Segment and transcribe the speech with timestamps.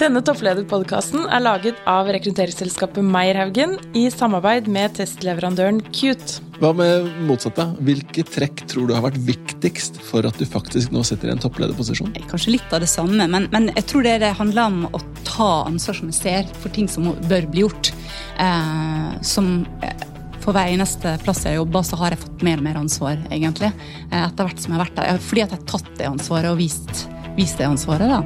[0.00, 6.40] Denne topplederpodkasten er laget av rekrutteringsselskapet Meierhaugen i samarbeid med testleverandøren Cute.
[6.56, 7.58] Hva med motsatt?
[7.58, 7.66] da?
[7.84, 11.44] Hvilke trekk tror du har vært viktigst for at du faktisk nå sitter i en
[11.44, 12.16] topplederposisjon?
[12.32, 15.50] Kanskje litt av det samme, men, men jeg tror det, det, handler om å ta
[15.68, 17.92] ansvar som jeg ser, for ting som bør bli gjort.
[18.40, 19.52] Eh, som
[19.84, 20.08] eh,
[20.40, 23.74] for hver eneste plass jeg jobber, så har jeg fått mer og mer ansvar, egentlig.
[24.08, 25.24] Eh, etter hvert som jeg har vært der.
[25.28, 27.04] Fordi at jeg har tatt det ansvaret og vist,
[27.36, 28.08] vist det ansvaret.
[28.08, 28.22] da.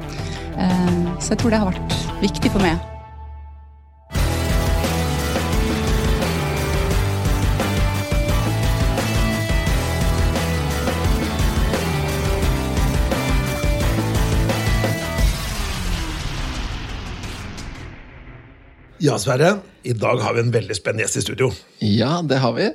[0.57, 2.77] Eh, så jeg tror det har vært viktig for meg.
[19.05, 19.59] Ja, Sverre.
[19.85, 21.51] I dag har vi en veldig spennende gjest i studio.
[21.83, 22.71] Ja, det har vi.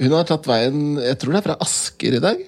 [0.00, 2.38] Hun har tatt veien Jeg tror det er fra Asker i dag.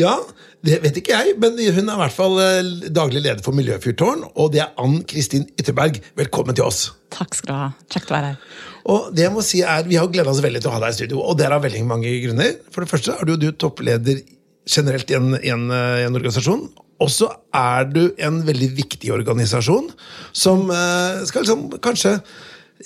[0.00, 0.16] Ja,
[0.62, 4.20] det vet ikke jeg, men hun er i hvert fall eh, daglig leder for Miljøfyrtårn.
[4.38, 5.98] Og det er Ann Kristin Ytterberg.
[6.18, 6.84] Velkommen til oss.
[7.10, 7.70] Takk skal du ha.
[7.90, 8.60] Kjekt å være her.
[8.92, 10.94] Og det jeg må si er, Vi har gleda oss veldig til å ha deg
[10.94, 12.54] i studio, og det er av veldig mange grunner.
[12.70, 14.22] For det første er du, du toppleder
[14.70, 16.62] generelt i en, i en, i en organisasjon.
[17.02, 17.26] Og så
[17.58, 19.88] er du en veldig viktig organisasjon
[20.30, 22.12] som uh, skal liksom kanskje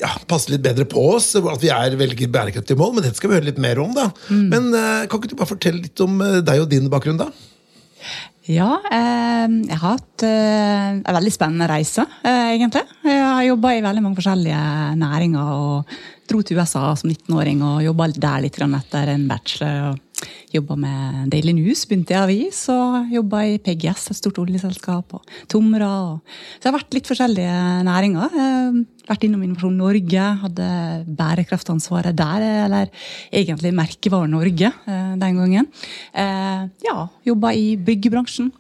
[0.00, 2.94] ja, passe litt bedre på oss, at vi er veldig bærekraftige mål.
[2.96, 3.92] Men dette skal vi høre litt mer om.
[3.96, 4.08] da.
[4.32, 4.48] Mm.
[4.54, 7.20] Men Kan ikke du bare fortelle litt om deg og din bakgrunn?
[7.20, 7.28] da?
[8.46, 12.84] Ja, eh, jeg har hatt eh, en veldig spennende reise, eh, egentlig.
[13.02, 14.60] Jeg har jobba i veldig mange forskjellige
[15.00, 15.50] næringer.
[15.56, 15.96] og
[16.30, 19.90] Dro til USA som 19-åring og jobba der litt etter en bachelor.
[19.90, 20.05] og
[20.54, 25.32] Jobba med Daily News, begynte i avis, og jobba i PGS, et stort oljeselskap, og
[25.52, 25.90] Tomra.
[26.12, 26.36] Og...
[26.56, 27.56] Så jeg har vært litt forskjellige
[27.88, 28.36] næringer.
[29.06, 30.68] Vært innom Innovasjon Norge, hadde
[31.18, 32.92] bærekraftansvaret der, eller
[33.28, 35.70] egentlig merkevaren Norge eh, den gangen.
[36.16, 38.52] Eh, ja, jobba i byggebransjen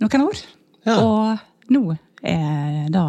[0.00, 0.44] noen år.
[0.88, 1.00] Ja.
[1.04, 1.84] Og nå
[2.24, 3.04] er da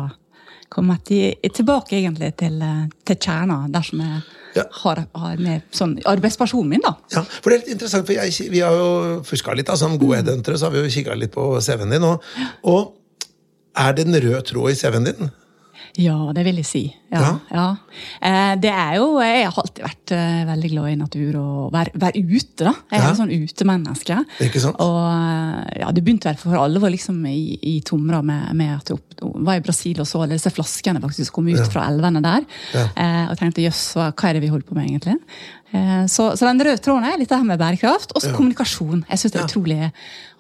[0.72, 1.11] kommet
[1.55, 2.61] tilbake egentlig til,
[3.08, 4.22] til kjerna, dersom jeg
[4.55, 4.66] ja.
[4.83, 6.83] har, har, med sånn arbeidspersonen min.
[6.86, 6.95] da.
[7.14, 9.98] Ja, for det er litt interessant, for jeg, Vi har jo fuska litt, da, som
[9.98, 10.17] gode mm.
[10.21, 12.08] headhuntere, så har vi jo kikka litt på CV-en din.
[12.08, 12.26] Og,
[12.71, 12.98] og
[13.82, 15.32] er det en rød tråd i CV-en din?
[15.99, 16.81] Ja, det vil jeg si.
[17.11, 17.31] Ja, ja.
[17.52, 17.65] ja.
[18.23, 21.91] Eh, det er jo, Jeg har alltid vært eh, veldig glad i natur og være,
[21.99, 22.63] være ute.
[22.63, 22.73] da.
[22.91, 23.13] Jeg er ja.
[23.17, 24.19] sånn utemenneske.
[24.47, 24.79] Ikke sant?
[24.79, 28.93] Og ja, Det begynte vel for alle var liksom i, i Tomra med, med at
[28.93, 32.23] jeg var i Brasil og så alle disse flaskene faktisk som kom ut fra elvene
[32.23, 32.47] der.
[32.73, 35.19] Eh, og tenkte jøss, hva er det vi holder på med egentlig?
[35.71, 38.11] Eh, så, så, den røde tråden er litt det her med bærekraft.
[38.15, 39.05] Og så kommunikasjon.
[39.08, 39.80] Jeg synes det er utrolig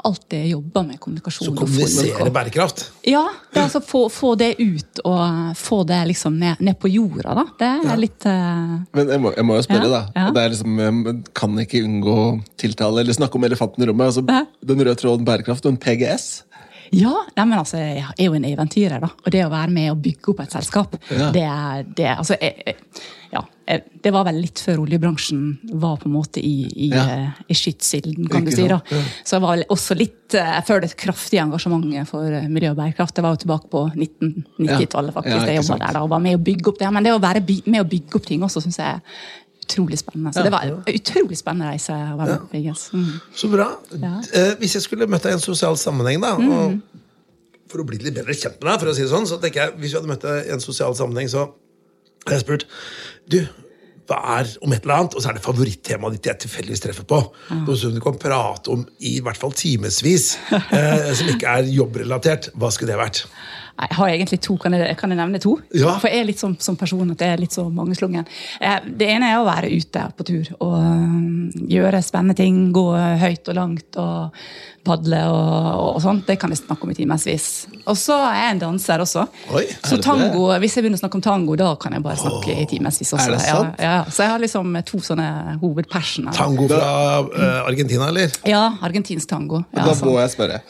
[0.01, 1.51] alltid jobber med kommunikasjon.
[1.51, 2.83] Så kommunisere bærekraft?
[3.07, 3.23] Ja.
[3.53, 7.35] det er altså få, få, det ut og få det liksom ned, ned på jorda.
[7.37, 7.45] da.
[7.59, 7.97] Det er ja.
[8.01, 8.77] litt uh...
[8.97, 10.01] Men jeg må, jeg må, jo spørre, ja.
[10.17, 10.29] da.
[10.35, 12.17] Det er liksom, Jeg kan ikke unngå
[12.61, 14.11] tiltale eller snakke om elefanten i rommet.
[14.11, 14.25] altså
[14.73, 16.31] Den røde tråden bærekraft og en PGS.
[16.91, 19.11] Ja, nei, men altså, jeg er jo en eventyrer, da.
[19.23, 21.31] Og det å være med og bygge opp et selskap, ja.
[21.31, 21.47] det
[21.95, 22.75] det, altså, jeg,
[23.31, 23.41] ja,
[24.03, 25.43] det var vel litt før oljebransjen
[25.79, 27.03] var på en måte i, i, ja.
[27.13, 28.65] Eh, i skytsilden, kan du si.
[28.67, 28.81] da.
[28.91, 28.99] Ja.
[29.23, 33.15] Så jeg var også litt uh, før det kraftige engasjementet for uh, miljø og bærekraft.
[33.15, 35.37] Det var jo tilbake på 1990-tallet, faktisk.
[35.37, 36.91] Ja, jeg jobba der da, og var med å bygge opp det.
[36.91, 38.99] Men det å være med å bygge opp ting også, syns jeg
[39.71, 40.33] utrolig spennende.
[40.35, 41.95] Så det var en utrolig spennende reise.
[41.95, 42.75] å være med ja.
[42.75, 43.13] mm.
[43.41, 43.71] Så bra.
[43.95, 44.13] Ja.
[44.33, 46.51] Eh, hvis jeg skulle møtt deg i en sosial sammenheng, da, mm.
[46.51, 49.39] og for å bli litt bedre kjent med deg, for å si det sånn, så
[49.41, 51.47] tenker jeg, hvis vi hadde møtt deg i en sosial sammenheng, så
[52.25, 52.67] hadde jeg spurt
[53.31, 53.39] Du,
[54.11, 55.15] hva er om et eller annet?
[55.15, 57.21] Og så er det favorittemaet ditt jeg tilfeldigvis treffer på.
[57.47, 57.63] Mm.
[57.63, 62.51] Noe som du kan prate om i hvert fall timevis, eh, som ikke er jobbrelatert.
[62.59, 63.23] Hva skulle det vært?
[63.77, 64.57] Jeg har egentlig to.
[64.61, 65.55] Kan jeg, kan jeg nevne to?
[65.75, 65.95] Ja.
[66.01, 68.27] For jeg er litt sånn som person at jeg er litt så mangeslungen.
[68.61, 72.67] Eh, det ene er å være ute på tur og um, gjøre spennende ting.
[72.75, 72.85] Gå
[73.21, 74.43] høyt og langt og
[74.85, 76.25] padle og, og sånt.
[76.27, 77.47] Det kan jeg snakke om i timevis.
[77.85, 79.25] Og så er jeg en danser også.
[79.57, 82.53] Oi, så tango, hvis jeg begynner å snakke om tango, da kan jeg bare snakke
[82.53, 83.25] oh, i timevis også.
[83.25, 83.81] Er det sant?
[83.81, 84.03] Ja, ja.
[84.09, 86.35] Så jeg har liksom to sånne hovedpersoner.
[86.37, 86.93] Tango fra
[87.25, 88.33] uh, Argentina, eller?
[88.47, 89.63] Ja, argentinsk tango.
[89.75, 90.61] Ja, da må jeg spørre.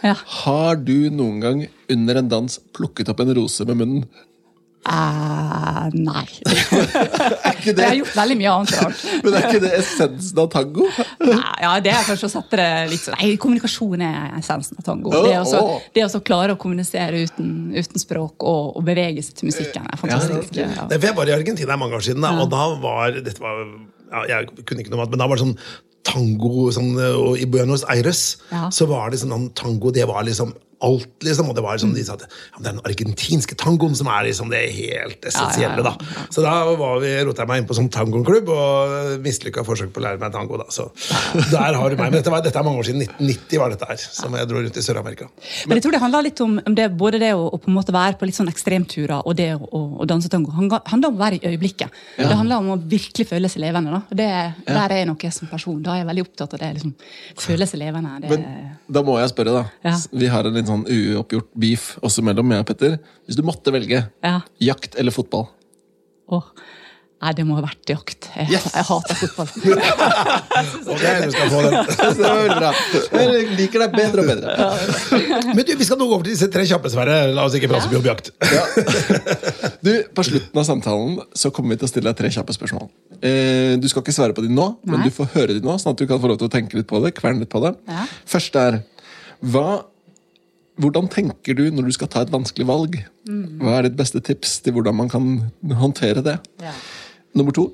[0.41, 1.63] Har du noen gang
[1.94, 4.05] under en dans plukket opp en rose med munnen?
[4.82, 6.26] Uh, nei.
[7.46, 7.84] er ikke det?
[7.84, 9.03] Jeg har gjort veldig mye annet rart.
[9.23, 10.88] Men er ikke det essensen av tango?
[11.22, 14.88] Nei, ja, det er kanskje å sette det litt sånn Nei, kommunikasjon er essensen av
[14.88, 15.14] tango.
[15.14, 16.17] Det å oh.
[16.26, 20.58] klare å kommunisere uten, uten språk og, og, bevege seg til musikken er fantastisk.
[20.58, 20.87] Ja, ja.
[20.97, 23.61] Jeg var i Argentina mange år siden, da, og da var dette var,
[24.32, 25.58] Jeg kunne ikke noe mat, men da var det sånn
[26.09, 28.26] tango sånn, og I Buenos Aires
[28.73, 30.55] så var det sånn tango det var liksom
[30.85, 31.49] alt, liksom.
[31.51, 34.28] Og det var liksom, de sa at ja, det er den argentinske tangoen som er
[34.28, 35.83] liksom det helt essensielle.
[35.85, 35.93] da.
[36.33, 38.95] Så da var vi, rota jeg meg inn på sånn tangoklubb og
[39.25, 40.59] mislykka forsøk på å lære meg tango.
[40.61, 40.67] da.
[40.73, 40.89] Så
[41.51, 42.11] der har du meg.
[42.11, 43.05] Men dette, var, dette er mange år siden.
[43.07, 45.29] 1990 var dette her, som jeg dro rundt i Sør-Amerika.
[45.69, 47.77] Men jeg tror det handler litt om, om det, både det å, å, på en
[47.77, 50.51] måte være på litt sånn ekstremturer og det å, å danse tango.
[50.51, 52.01] Det handler om å være i øyeblikket.
[52.17, 52.29] Ja.
[52.31, 53.99] Det handler om å virkelig føle seg levende.
[53.99, 54.17] da.
[54.22, 54.73] Det, ja.
[54.73, 55.79] Der er jeg noe som person.
[55.84, 56.72] Da er jeg veldig opptatt av det.
[56.79, 56.95] liksom,
[57.41, 58.17] Føle seg levende.
[58.23, 59.63] Det, Men da må jeg spørre, da.
[59.85, 59.95] Ja.
[60.23, 63.00] Vi har en litt sånn uoppgjort beef også mellom meg og Petter.
[63.28, 64.06] Hvis du måtte velge
[64.64, 65.50] jakt eller fotball?
[66.32, 66.47] Oh.
[67.22, 68.28] Nei, det må ha vært jakt.
[68.34, 68.64] Jeg, yes.
[68.73, 69.50] jeg hater fotball.
[70.96, 71.76] ok, du skal få den.
[72.18, 72.72] Så bra.
[73.14, 74.56] Jeg liker deg bedre og bedre.
[75.52, 77.20] Men du, Vi skal nå gå over til disse tre kjappe, Sverre.
[77.35, 78.32] La oss ikke prate så mye om jakt.
[78.41, 78.66] Ja.
[79.85, 82.90] Du, På slutten av samtalen så kommer vi til å stille deg tre kjappe spørsmål.
[83.22, 84.94] Eh, du skal ikke svare på dem nå, Nei.
[84.94, 86.78] men du får høre dem nå, sånn at du kan få lov til å tenke
[86.78, 87.14] litt på det.
[87.18, 87.76] kverne litt på det.
[87.90, 88.06] Ja.
[88.29, 88.82] Første er
[89.41, 89.82] hva
[90.81, 92.97] hvordan tenker du når du skal ta et vanskelig valg?
[93.29, 93.61] Mm.
[93.61, 95.28] Hva er ditt beste tips til hvordan man kan
[95.78, 96.37] håndtere det?
[96.63, 96.73] Ja.
[97.37, 97.69] Nummer to.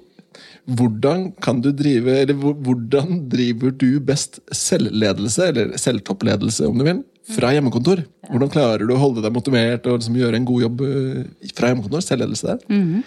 [0.67, 6.99] Hvordan kan du drive, eller hvordan driver du best selvledelse, eller selvtoppledelse, om du vil,
[7.31, 8.03] fra hjemmekontor?
[8.27, 11.23] Hvordan klarer du å holde deg motivert og liksom gjøre en god jobb eh,
[11.55, 12.03] fra hjemmekontor?
[12.03, 12.59] Selvledelse der.
[12.67, 13.05] Mm.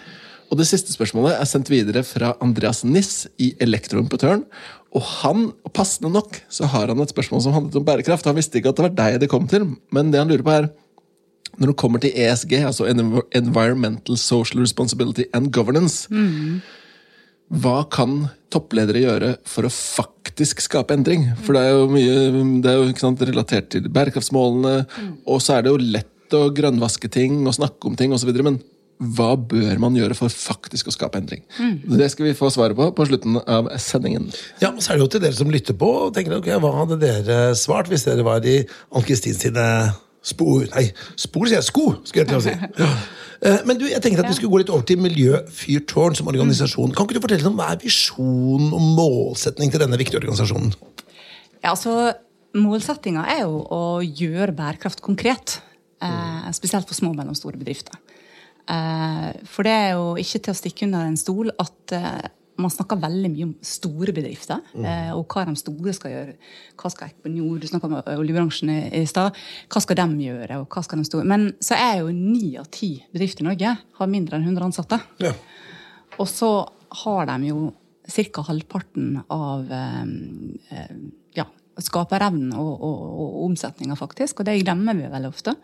[0.51, 4.43] Og Det siste spørsmålet er sendt videre fra Andreas Niss i Elektroimportøren.
[4.91, 8.27] Og han, passende nok, så har han et spørsmål som handlet om bærekraft.
[8.27, 10.55] Han visste ikke at det var deg det kom til, men det han lurer på
[10.57, 10.71] er
[11.59, 16.61] når det kommer til ESG, altså Environmental Social Responsibility and Governance mm.
[17.61, 21.25] Hva kan toppledere gjøre for å faktisk skape endring?
[21.43, 22.13] For det er jo mye
[22.63, 25.09] det er jo, sant, relatert til bærekraftsmålene, mm.
[25.27, 28.31] og så er det jo lett å grønnvaske ting og snakke om ting osv.
[28.39, 28.61] Men
[29.01, 31.41] hva bør man gjøre for faktisk å skape endring?
[31.57, 31.97] Mm.
[31.97, 34.29] Det skal vi få svaret på på slutten av sendingen.
[34.61, 36.73] Ja, og så er det jo til dere som lytter på og tenker okay, hva
[36.83, 38.59] hadde dere svart hvis dere var i
[38.93, 39.65] Ann-Kristin sine
[40.21, 40.85] spor Nei,
[41.17, 41.87] spor sier jeg, sko!
[42.05, 42.55] skulle jeg til å si.
[42.83, 42.93] Ja.
[43.41, 46.91] Eh, men du, jeg tenkte at vi skulle gå litt over til Miljøfyrtårn som organisasjon.
[46.93, 50.75] Kan ikke du fortelle om Hva er visjonen og målsetning til denne viktige organisasjonen?
[51.63, 52.13] Ja, altså,
[52.53, 55.57] Målsettinga er jo å gjøre bærekraft konkret.
[56.05, 57.97] Eh, spesielt for små og mellomstore bedrifter.
[58.71, 62.29] Eh, for det er jo ikke til å stikke under en stol at eh,
[62.61, 64.61] man snakker veldig mye om store bedrifter.
[64.75, 64.85] Mm.
[64.85, 66.35] Eh, og hva de store skal gjøre.
[66.79, 69.37] Hva skal Equinor, Du snakka om oljebransjen i stad.
[69.71, 70.61] Hva skal de gjøre?
[70.61, 71.27] og hva skal de store?
[71.27, 75.01] Men så er jo ni av ti bedrifter i Norge har mindre enn 100 ansatte.
[75.23, 75.33] Ja.
[76.19, 76.51] Og så
[77.03, 77.71] har de jo
[78.11, 78.43] ca.
[78.43, 80.05] halvparten av ja,
[81.85, 84.41] skaperevnen og, og, og omsetninga, faktisk.
[84.41, 85.55] Og det glemmer vi veldig ofte.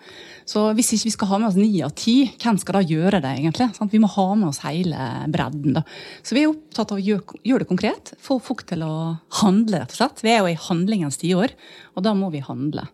[0.48, 3.22] Så hvis ikke vi skal ha med oss ni av ti, hvem skal da gjøre
[3.24, 3.70] det, egentlig?
[3.78, 3.94] Sant?
[3.94, 5.78] Vi må ha med oss hele bredden.
[5.80, 5.86] da.
[6.26, 8.14] Så vi er opptatt av å gjøre, gjøre det konkret.
[8.24, 8.96] Få folk til å
[9.44, 10.26] handle, rett og slett.
[10.26, 11.56] Vi er jo i handlingens tiår,
[11.96, 12.88] og da må vi handle.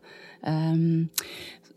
[0.43, 1.09] Um,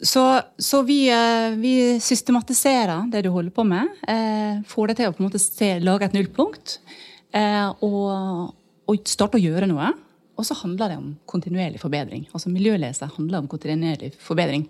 [0.03, 3.89] så, så vi, uh, vi, systematiserer det du holder på med.
[4.09, 6.79] Eh, får det til å på en se, lage et nullpunkt.
[7.37, 8.53] Eh, og,
[8.87, 9.93] og starte å gjøre noe.
[10.37, 12.27] Og så handler det om kontinuerlig forbedring.
[12.35, 14.67] Altså Miljølese handler om kontinuerlig forbedring.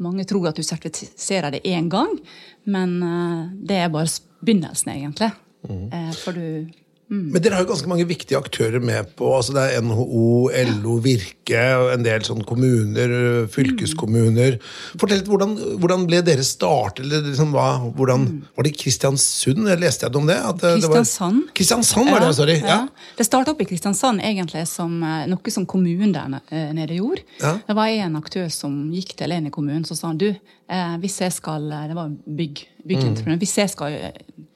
[0.00, 2.16] Mange tror at du sertifiserer det én gang,
[2.64, 4.08] men uh, det er bare
[4.40, 5.30] begynnelsen, egentlig.
[5.68, 5.88] Mm.
[5.92, 6.70] Uh, for du
[7.10, 7.32] Mm.
[7.34, 9.32] Men dere har jo ganske mange viktige aktører med på.
[9.34, 11.62] altså Det er NHO, LO, Virke,
[11.94, 13.14] en del sånn kommuner,
[13.50, 14.60] fylkeskommuner.
[14.94, 17.08] Fortell litt, hvordan, hvordan ble dere startet?
[17.10, 18.38] Liksom, hva, hvordan, mm.
[18.54, 19.66] Var det Kristiansund?
[19.72, 20.38] Jeg leste jeg om det?
[20.38, 21.42] Kristiansand.
[21.42, 22.56] Det var, Kristiansand var det, sorry.
[22.60, 23.10] Ja, ja.
[23.18, 27.26] Det starta opp i Kristiansand egentlig som eh, noe som kommunen der eh, nede gjorde.
[27.42, 27.56] Ja.
[27.66, 30.30] Det var en aktør som gikk til en i kommunen som sa du,
[30.70, 33.38] eh, hvis jeg skal Det var bygg, byggentreprenør.
[33.38, 33.42] Mm.
[33.42, 33.98] Hvis jeg skal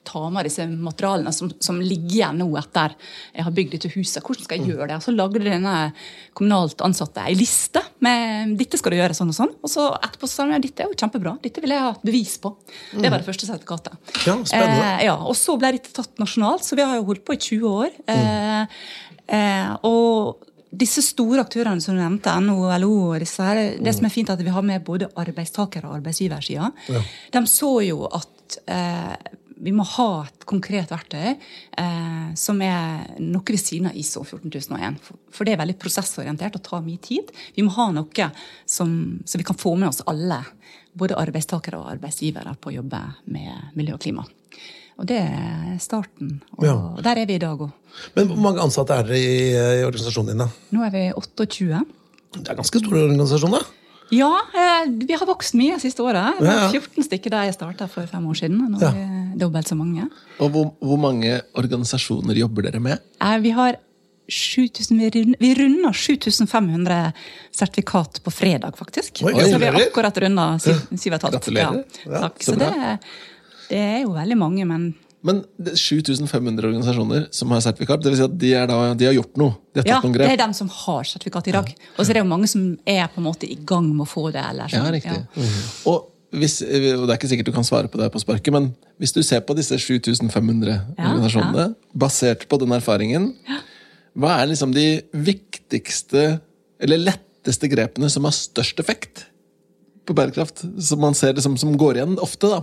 [0.05, 2.93] ta med disse materialene som, som, ligger igjen nå etter
[3.33, 4.21] jeg har bygd dette huset.
[4.23, 4.99] Hvordan skal jeg gjøre det?
[4.99, 5.75] Og så lagde denne
[6.37, 9.53] kommunalt ansatte ei liste med dette skal du gjøre sånn og sånn.
[9.65, 12.35] Og så etterpå sa de ja, dette er jo kjempebra, dette vil jeg ha bevis
[12.41, 12.53] på.
[12.93, 13.97] Det var det første sertifikatet.
[14.21, 14.89] Ja, spennende.
[14.91, 17.41] Eh, ja, og så ble dette tatt nasjonalt, så vi har jo holdt på i
[17.41, 17.95] 20 år.
[18.15, 18.83] Eh,
[19.39, 24.13] eh, og disse store aktørene som du nevnte, NHO, LO disse her, Det som er
[24.13, 26.71] fint, er at vi har med både arbeidstaker- og arbeidsgiversida.
[26.89, 27.01] Ja.
[27.31, 29.15] De så jo at eh,
[29.55, 34.99] vi må ha et konkret verktøy eh, som er noe ved siden av ISO 14001.
[35.31, 37.31] For, det er veldig prosessorientert og tar mye tid.
[37.55, 38.29] Vi må ha noe
[38.67, 40.41] som, så vi kan få med oss alle,
[40.93, 43.01] både arbeidstakere og arbeidsgivere, på å jobbe
[43.31, 44.27] med miljø og klima.
[44.95, 46.37] Og det er starten.
[46.55, 46.75] Og ja.
[47.03, 47.71] der er vi i dag òg.
[48.15, 49.49] Men hvor mange ansatte er dere i,
[49.81, 50.43] i organisasjonen din?
[50.45, 50.47] da?
[50.75, 51.81] Nå er vi 28.
[52.35, 53.63] Det er ganske stor organisasjon, da?
[54.13, 56.37] Ja, eh, vi har vokst mye siste året.
[56.39, 58.61] Det var 14 stykker da jeg starta for fem år siden.
[58.71, 60.05] Nå er vi dobbelt så mange.
[60.39, 63.01] Og hvor, hvor, mange organisasjoner jobber dere med?
[63.41, 63.79] Vi har
[64.29, 67.13] 7000, vi runder 7500
[67.53, 69.23] sertifikat på fredag, faktisk.
[69.25, 71.39] Oi, så vi har akkurat runda syv syv og et halvt.
[71.39, 71.83] Gratulerer.
[72.05, 72.41] Ja, takk.
[72.45, 72.71] så det,
[73.69, 74.93] det er jo veldig mange, men
[75.25, 79.05] Men er 7500 organisasjoner som har sertifikat, det vil si at de, er da, de
[79.07, 79.55] har gjort noe.
[79.73, 80.27] De har ja, noen grep?
[80.29, 81.71] det er dem som har sertifikat i dag.
[81.97, 84.09] Og så er det jo mange som er på en måte i gang med å
[84.11, 84.43] få det.
[84.45, 84.91] Eller Ja, sånn.
[84.93, 85.23] riktig.
[85.89, 88.69] Og, hvis, og det er ikke sikkert du kan svare på det på sparket, men
[89.01, 93.31] hvis du ser på disse 7500 Ja, organisasjonene, basert på den erfaringen,
[94.13, 96.39] hva er liksom de viktigste,
[96.79, 99.25] eller letteste grepene som har størst effekt
[100.05, 100.61] på bærekraft?
[100.85, 102.61] Som man ser liksom, som går igjen ofte, da.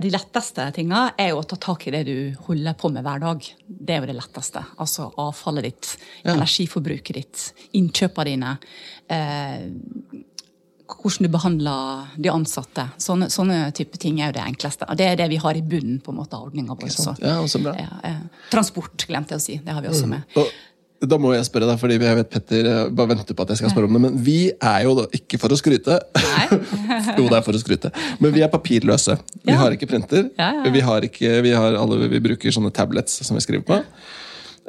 [0.00, 2.14] De letteste tinga er jo å ta tak i det du
[2.46, 3.42] holder på med hver dag.
[3.68, 4.62] Det er jo det letteste.
[4.80, 6.34] Altså avfallet ditt, Ja.
[6.34, 8.58] energiforbruket ditt, innkjøpene dine.
[9.10, 9.66] Eh,
[10.90, 12.88] hvordan du behandler de ansatte.
[12.98, 14.88] Sånne, sånne type ting er jo det enkleste.
[14.90, 16.88] Og det er det vi har i bunnen på en måte av ordninga vår.
[16.88, 17.14] også.
[17.20, 17.74] Ja, bra.
[18.02, 18.16] Eh,
[18.50, 19.56] transport glemte jeg å si.
[19.58, 20.22] Det har vi også med.
[20.36, 20.48] Og
[21.00, 23.60] da må jeg spørre deg, fordi jeg vet Petter eh, bare venter på at jeg
[23.62, 25.96] skal spørre om det, men vi er jo da ikke for å skryte.
[26.16, 26.46] Nei.
[27.18, 27.90] jo, det er for å skryte.
[28.20, 29.16] Men vi er papirløse.
[29.44, 29.60] Vi Ja.
[29.62, 30.26] har ikke printer.
[30.36, 30.72] Ja, ja.
[30.74, 33.80] Vi, har ikke, vi, har alle, vi bruker sånne tablets som vi skriver på.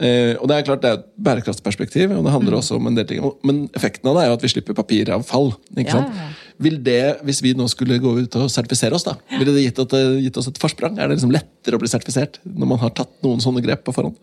[0.02, 2.96] Eh, og Det er klart det er et bærekraftsperspektiv, og det handler også om en
[2.98, 3.26] del ting.
[3.44, 5.52] Men effekten av det er jo at vi slipper papiravfall.
[5.78, 6.16] ikke sant?
[6.62, 6.68] Ja, ja.
[6.68, 9.80] Vil det, Hvis vi nå skulle gå ut og sertifisere oss, da, ville det gitt,
[9.82, 10.98] at, gitt oss et forsprang?
[10.98, 13.96] Er det liksom lettere å bli sertifisert når man har tatt noen sånne grep på
[13.96, 14.18] forhånd?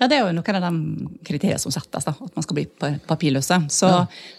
[0.00, 2.64] Ja, Det er jo noen av de kriteriene som settes, da, at man skal bli
[3.06, 3.60] papirløse.
[3.70, 3.90] Så,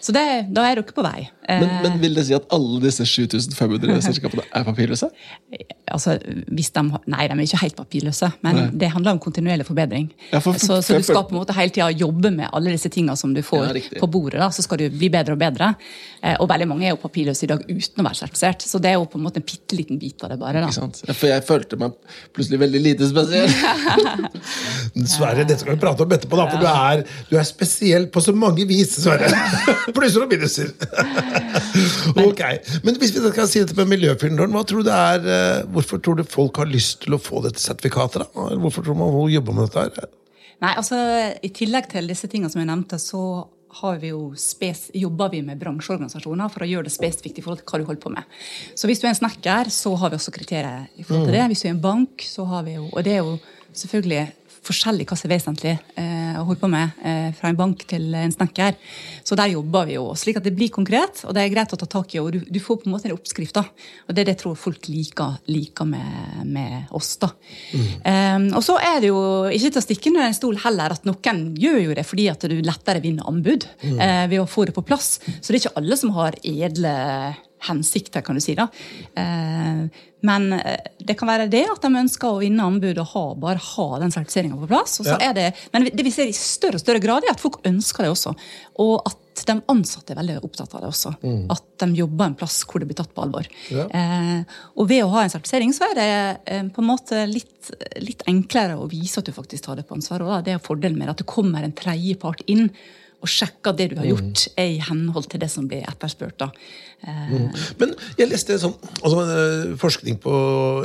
[0.02, 1.28] så det, da er dere på vei.
[1.48, 5.08] Eh, Men, men vil det si at alle disse 7500 selskapene er papirløse?
[5.92, 6.16] Altså,
[6.48, 8.66] hvis de, nei, de er ikke helt papirløse, men Nei.
[8.84, 10.10] det handler om kontinuerlig forbedring.
[10.32, 12.70] Ja, for- så, for så du skal på en måte hele tida jobbe med alle
[12.72, 14.38] disse tingene som du får Ja, på bordet.
[14.40, 15.74] da, Så skal du bli bedre og bedre.
[16.22, 18.62] Eh, og veldig mange er jo papirløse i dag uten å være sertifisert.
[18.64, 20.60] Så det er jo på en måte en bitte liten bit av det bare.
[20.60, 20.66] da.
[20.68, 21.02] Ikke sant?
[21.06, 21.92] Ja, For jeg følte meg
[22.32, 23.50] plutselig veldig lite spesiell.
[25.14, 28.22] Sverre, dette skal vi prate om etterpå, da, for du, er, du er spesiell på
[28.24, 29.28] så mange vis, Sverre.
[29.96, 30.70] Plusser og minuser.
[32.24, 32.42] ok,
[32.86, 36.02] Men hvis vi skal si dette med miljøfyren, hva tror du det er, eh, hvorfor
[36.02, 38.24] tror du folk har lyst til å få dette sertifikatet?
[38.24, 38.46] da?
[38.62, 40.04] Hvorfor tror man må jobber med dette?
[40.04, 40.14] her?
[40.62, 40.98] Nei, altså
[41.44, 43.24] I tillegg til disse tingene som jeg nevnte, så
[43.80, 47.64] har vi jo spes, jobber vi med bransjeorganisasjoner for å gjøre det spesifikt i forhold
[47.64, 48.36] til hva du holder på med.
[48.78, 51.48] Så hvis du er en snekker, så har vi også kriterier i forhold til det.
[51.50, 53.38] Hvis du er en bank, så har vi jo Og det er jo
[53.74, 54.22] selvfølgelig
[54.64, 58.08] forskjellig hva som er vesentlig eh, å holde på med eh, fra en bank til
[58.18, 58.76] en snekker.
[59.26, 61.78] Så der jobber vi jo slik at det blir konkret, og det er greit å
[61.80, 62.20] ta tak i.
[62.22, 63.64] Og du, du får på en måte en oppskrift, da.
[64.08, 67.30] Og det er det jeg tror folk liker, liker med, med oss, da.
[67.74, 71.08] Eh, og så er det jo ikke til å stikke under en stol heller at
[71.08, 74.76] noen gjør jo det fordi at du lettere vinner anbud eh, ved å få det
[74.76, 75.18] på plass.
[75.40, 76.94] Så det er ikke alle som har edle
[77.68, 78.56] hensikter, kan du si.
[78.58, 78.68] da.
[79.16, 79.86] Eh,
[80.24, 83.60] men eh, det kan være det at de ønsker å vinne anbud og ha, bare
[83.60, 85.00] ha den sertifiseringa på plass.
[85.04, 88.14] Det, men det vi ser i større og større grad, er at folk ønsker det
[88.14, 88.32] også.
[88.84, 91.14] Og at de ansatte er veldig opptatt av det også.
[91.52, 93.48] At de jobber en plass hvor det blir tatt på alvor.
[93.74, 93.86] Ja.
[93.90, 96.10] Eh, og ved å ha en sertifisering så er det
[96.54, 99.98] eh, på en måte litt, litt enklere å vise at du faktisk tar det på
[99.98, 100.24] ansvar.
[100.24, 100.42] Og da.
[100.46, 102.70] det er fordelen med at det kommer en tredjepart inn
[103.24, 106.36] og sjekke at det du har gjort, er i henhold til det som blir etterspurt.
[106.42, 106.50] da.
[107.06, 107.34] Eh,
[107.80, 110.34] Men jeg leste sånn, altså, eh, forskning på,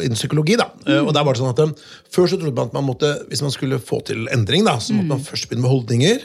[0.03, 0.55] innen psykologi.
[0.57, 1.07] da, Mm.
[1.07, 1.73] og der var det sånn at eh,
[2.09, 4.93] Før så trodde man at man måtte, hvis man skulle få til endring, da, så
[4.95, 6.19] måtte man først begynne med holdninger.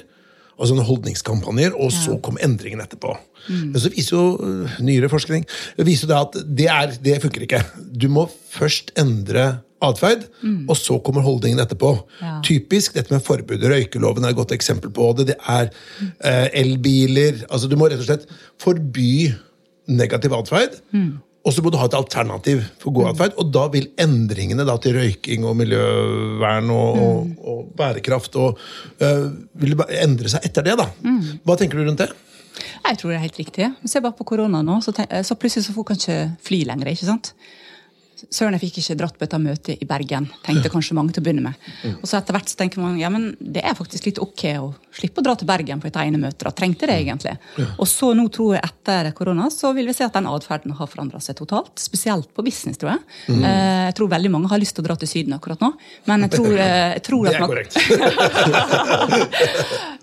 [0.56, 3.16] Og sånne holdningskampanjer, og så kom endringen etterpå.
[3.50, 5.42] Men så viser jo eh, nyere forskning
[5.83, 7.59] viser det at det, er, det funker ikke.
[7.90, 10.24] Du må først endre atferd,
[10.68, 11.92] og så kommer holdningen etterpå.
[12.20, 12.38] Ja.
[12.46, 13.62] Typisk dette med forbud.
[13.70, 15.28] Røykeloven er et godt eksempel på det.
[15.32, 15.70] Det er
[16.24, 17.44] eh, elbiler.
[17.50, 18.26] altså Du må rett og slett
[18.62, 19.30] forby
[19.86, 20.80] negativ atferd.
[21.44, 24.78] Og så må du ha et alternativ for god atferd, og da vil endringene da
[24.80, 28.62] til røyking og miljøvern og, og, og bærekraft og,
[29.04, 29.26] øh,
[29.60, 30.78] vil endre seg etter det.
[30.80, 30.88] da.
[31.44, 32.08] Hva tenker du rundt det?
[32.84, 33.68] Jeg tror det er helt riktig.
[33.90, 36.90] Se bare på korona nå, så, tenk, så plutselig så får kan ikke fly lenger.
[36.92, 37.34] ikke sant?
[38.33, 41.25] Søren, jeg fikk ikke dratt på dette møtet i Bergen, tenkte kanskje mange til å
[41.26, 41.54] begynne med.
[42.00, 44.66] Og så etter hvert så tenker man ja, men det er faktisk litt ok å
[44.95, 46.45] slippe å dra til Bergen på et ene møte.
[46.45, 47.35] da, Trengte det egentlig.
[47.75, 50.88] Og så nå tror jeg etter korona så vil vi se at den atferden har
[50.90, 51.75] forandra seg totalt.
[51.83, 53.02] Spesielt på business, tror jeg.
[53.35, 53.43] Mm.
[53.45, 55.71] Jeg tror veldig mange har lyst til å dra til Syden akkurat nå.
[56.11, 57.75] Men jeg tror, eh, jeg tror Det er korrekt.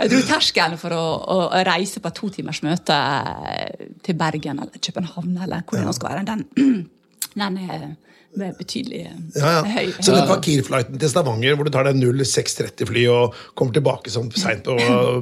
[0.01, 2.95] jeg tror terskelen for å, å, å reise på et to timers møte
[4.05, 6.41] til Bergen eller København eller hvor det nå skal være, den,
[7.31, 7.95] Den er,
[8.37, 9.01] det er betydelig
[9.35, 9.61] Ja, ja.
[9.67, 9.91] høy.
[9.99, 14.31] Så den var Kiel-flighten til Stavanger, hvor du tar deg 0630-fly og kommer tilbake sånn
[14.31, 14.77] seint på,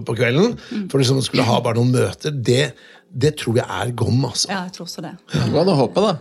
[0.05, 0.55] på kvelden
[0.91, 2.73] for liksom skulle ha bare noen møter, det,
[3.09, 4.51] det tror jeg er gom, altså.
[4.53, 5.15] Ja, jeg tror også det.
[5.33, 6.11] Det går an å håpe, da.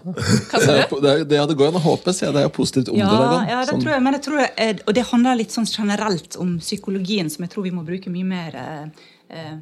[0.48, 0.96] Hva sa Det, du?
[1.04, 2.36] det, det, det går an å håpe, sier jeg.
[2.38, 3.18] Det er jo positivt om Ja, det.
[3.34, 3.40] da.
[3.52, 6.38] ja, det Sånn- tror jeg, men jeg tror, eh, og det handler litt sånn generelt
[6.40, 9.58] om psykologien, som jeg tror vi må bruke mye mer eh, eh,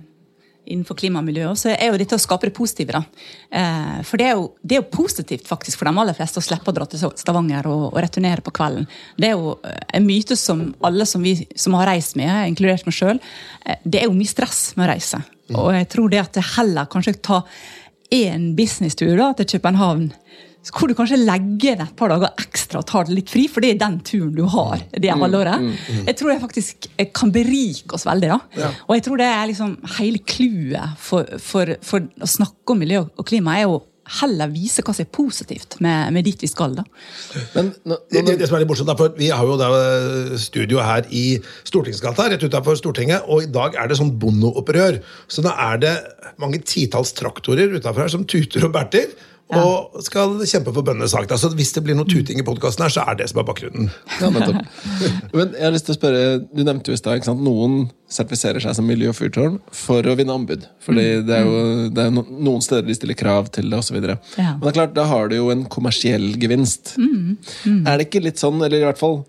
[0.67, 1.49] innenfor klima og miljø.
[1.59, 2.93] Så er jo dette å skape det positive.
[2.93, 3.03] da.
[3.51, 6.45] Eh, for det er, jo, det er jo positivt faktisk for de aller fleste å
[6.45, 8.89] slippe å dra til Stavanger og, og returnere på kvelden.
[9.17, 12.87] Det er jo eh, en myte som alle som, vi, som har reist med, inkludert
[12.89, 13.23] meg sjøl,
[13.65, 15.23] eh, det er jo mye stress med å reise.
[15.55, 17.43] Og jeg tror det at det heller kanskje ta
[18.15, 20.11] én businesstur da, til København
[20.75, 23.63] hvor du kanskje legger inn et par dager ekstra og tar det litt fri, for
[23.63, 24.83] det er den turen du har.
[24.93, 25.67] det halvåret.
[26.09, 28.31] Jeg tror det faktisk kan berike oss veldig.
[28.33, 28.71] da.
[28.89, 33.05] Og jeg tror det er liksom hele clouet for, for, for å snakke om miljø
[33.07, 33.83] og klima, er å
[34.21, 36.77] heller vise hva som er positivt med, med dit vi skal.
[36.79, 36.85] da.
[37.57, 39.71] Men nå, Det, nå, det, det som er litt morsomt, for Vi har jo da
[39.75, 41.25] eh, studio her i
[41.67, 45.01] Stortingsgata, rett utenfor Stortinget, og i dag er det sånn bondeopprør.
[45.27, 45.95] Så da er det
[46.43, 49.11] mange titalls traktorer utenfor her som tuter og berter.
[49.55, 51.31] Og skal kjempe for bøndenes sak.
[51.31, 53.91] Altså, hvis det blir noe tuting i podkasten her, så er det som er bakgrunnen.
[54.17, 54.31] Ja.
[54.33, 58.63] Men jeg har lyst til å spørre, Du nevnte jo i stad at noen sertifiserer
[58.63, 60.67] seg som miljø- og fyrtårn for å vinne anbud.
[60.83, 61.63] Fordi det er jo
[61.95, 63.99] det er noen steder de stiller krav til det, osv.
[64.03, 64.57] Ja.
[64.57, 66.97] Men det er klart, da har du jo en kommersiell gevinst.
[66.99, 69.21] Er det ikke litt sånn, eller i hvert fall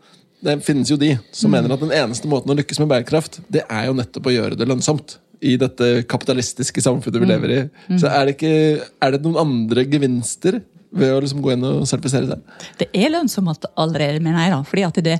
[0.45, 3.63] det finnes jo de som mener at den eneste måten å lykkes med bærekraft, det
[3.73, 5.15] er jo nettopp å gjøre det lønnsomt.
[5.41, 7.59] I dette kapitalistiske samfunnet vi lever i.
[7.99, 10.61] Så er det, ikke, er det noen andre gevinster
[10.97, 12.65] ved å liksom gå inn og sertifisere seg?
[12.79, 14.53] Det er lønnsomt allerede, mener jeg.
[14.55, 15.17] da, fordi at det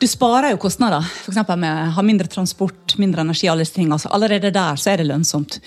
[0.00, 1.38] du sparer jo kostnader, f.eks.
[1.60, 3.48] med å ha mindre transport, mindre energi.
[3.52, 5.58] alle disse tingene, altså Allerede der så er det lønnsomt.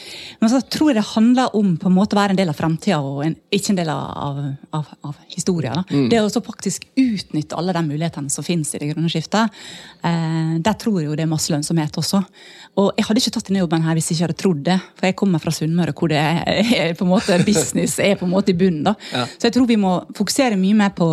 [0.41, 2.57] Men så tror jeg det handler om på en måte å være en del av
[2.57, 4.39] fremtida og en, ikke en del av,
[4.73, 5.83] av, av historien.
[5.91, 6.07] Mm.
[6.09, 9.53] Det å så faktisk utnytte alle de mulighetene som finnes i det grønne skiftet.
[10.01, 12.23] Eh, der tror jeg jo det er masse lønnsomhet også.
[12.81, 14.79] Og jeg hadde ikke tatt denne jobben her hvis jeg ikke hadde trodd det.
[14.97, 18.25] For jeg kommer fra Sunnmøre, hvor det er, er på en måte business er på
[18.25, 18.81] en måte i bunnen.
[18.89, 18.95] da.
[19.13, 19.27] Ja.
[19.37, 21.11] Så jeg tror vi må fokusere mye mer på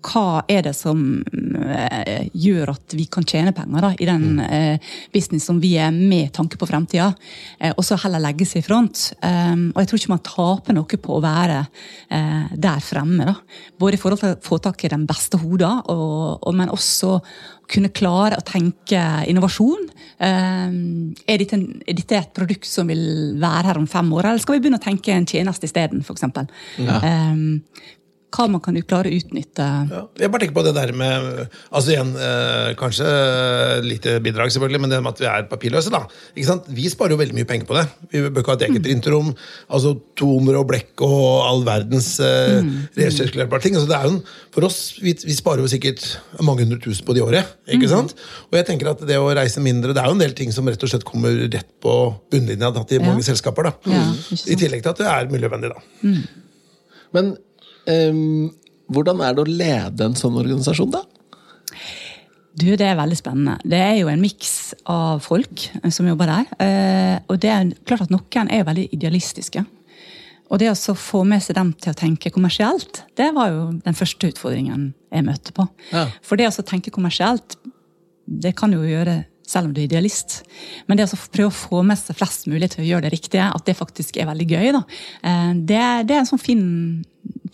[0.00, 4.90] hva er det som eh, gjør at vi kan tjene penger da, i den eh,
[5.12, 7.10] business som vi er med tanke på fremtida,
[7.58, 9.10] eh, og så heller legge seg i front.
[9.20, 13.28] Um, og jeg tror ikke man taper noe på å være eh, der fremme.
[13.28, 13.36] Da.
[13.80, 17.18] Både i forhold til å få tak i den beste hoda, og, og, men også
[17.70, 18.98] kunne klare å tenke
[19.30, 19.84] innovasjon.
[20.18, 24.32] Um, er, dette en, er dette et produkt som vil være her om fem år,
[24.32, 26.26] eller skal vi begynne å tenke en tjeneste isteden, f.eks.?
[26.80, 27.60] Um,
[28.30, 29.64] hva man kan klare å utnytte.
[29.90, 33.06] Ja, jeg bare tenker på det der med altså igjen, eh, Kanskje
[33.84, 35.90] lite bidrag, selvfølgelig, men det med at vi er papirløse.
[35.90, 36.04] da.
[36.36, 36.68] Ikke sant?
[36.70, 37.84] Vi sparer jo veldig mye penger på det.
[38.12, 39.32] Vi bør ikke ha et eget printerrom.
[39.70, 42.62] altså Toner og blekk og all verdens eh,
[42.96, 43.74] resirkulerbare ting.
[43.76, 44.22] altså det er jo en,
[44.54, 46.04] For oss, vi, vi sparer jo sikkert
[46.40, 47.46] mange hundre tusen på det i året.
[47.68, 48.14] ikke sant?
[48.50, 50.66] Og jeg tenker at det å reise mindre, det er jo en del ting som
[50.70, 51.94] rett og slett kommer rett på
[52.30, 53.10] bunnlinja til mange Ja.
[53.10, 53.62] mange selskaper.
[53.70, 53.72] da.
[53.90, 54.04] Ja.
[54.46, 55.70] I tillegg til at det er miljøvennlig.
[55.74, 55.80] da.
[57.12, 57.38] Men ehm,
[57.86, 61.04] hvordan er det å lede en sånn organisasjon, da?
[62.60, 63.58] Du, Det er veldig spennende.
[63.64, 66.46] Det er jo en miks av folk som jobber der.
[66.58, 69.64] eh, Og det er klart at noen er jo veldig idealistiske.
[70.50, 73.94] Og det å få med seg dem til å tenke kommersielt, det var jo den
[73.94, 75.68] første utfordringen jeg møtte på.
[75.92, 76.08] Ja.
[76.22, 77.54] For det å tenke kommersielt,
[78.26, 80.42] det kan du jo gjøre selv om du er idealist.
[80.88, 83.46] Men det å prøve å få med seg flest mulig til å gjøre det riktige,
[83.46, 84.82] at det faktisk er veldig gøy, da,
[85.22, 86.64] eh, det, det er en sånn fin,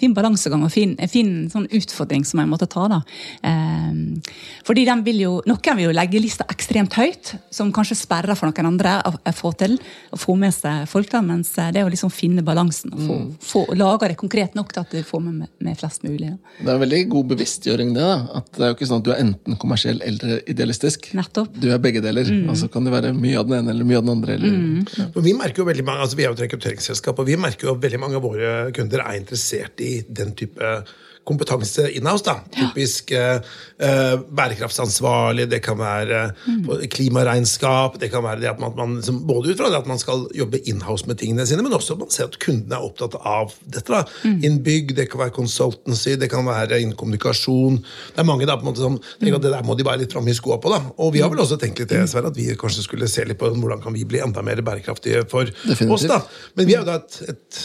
[0.01, 2.87] fin balansegang og fin, en fin sånn utfordring som jeg måtte ta.
[2.91, 3.01] da.
[3.43, 4.21] Um,
[4.67, 8.51] fordi den vil jo, Noen vil jo legge lista ekstremt høyt, som kanskje sperrer for
[8.51, 9.77] noen andre å, å få til.
[10.13, 12.95] Å få med seg folk, da, mens eh, det er å liksom finne balansen.
[12.95, 16.33] og få, få, Lage det konkret nok til at du får med, med flest mulig.
[16.33, 16.55] Da.
[16.61, 18.05] Det er en veldig god bevisstgjøring, det.
[18.05, 18.41] da.
[18.41, 21.11] At det er jo ikke sånn at du er enten kommersiell eller idealistisk.
[21.17, 21.55] Nettopp.
[21.57, 22.31] Du er begge deler.
[22.51, 24.37] Og så kan det være mye av den ene eller mye av den andre.
[24.37, 27.39] Eller, Men vi merker jo veldig mange, altså vi er jo et rekrutteringsselskap, og vi
[27.41, 30.79] merker jo at veldig mange av våre kunder er interessert i den type
[31.27, 32.25] kompetanse inhouse.
[32.25, 32.37] da.
[32.55, 33.41] Typisk eh,
[33.83, 39.25] eh, bærekraftsansvarlig, det kan være eh, klimaregnskap, det kan være det at man, man liksom,
[39.27, 42.05] både ut fra det at man skal jobbe inhouse med tingene sine, men også at
[42.05, 43.91] man ser at kundene er opptatt av dette.
[43.91, 44.05] da.
[44.23, 44.39] Mm.
[44.51, 47.81] Innbygg, det kan være consultancy, det kan være innen kommunikasjon.
[48.15, 50.05] Det er mange da, på en måte som tenker at det der må de være
[50.05, 50.71] litt framme i skoa på.
[50.73, 50.83] da.
[51.03, 53.41] Og vi har vel også tenkt litt det, Sverre, at vi kanskje skulle se litt
[53.41, 55.91] på hvordan kan vi bli enda mer bærekraftige for Definitivt.
[55.99, 56.07] oss.
[56.07, 56.23] da.
[56.55, 57.59] Men vi er jo da et et,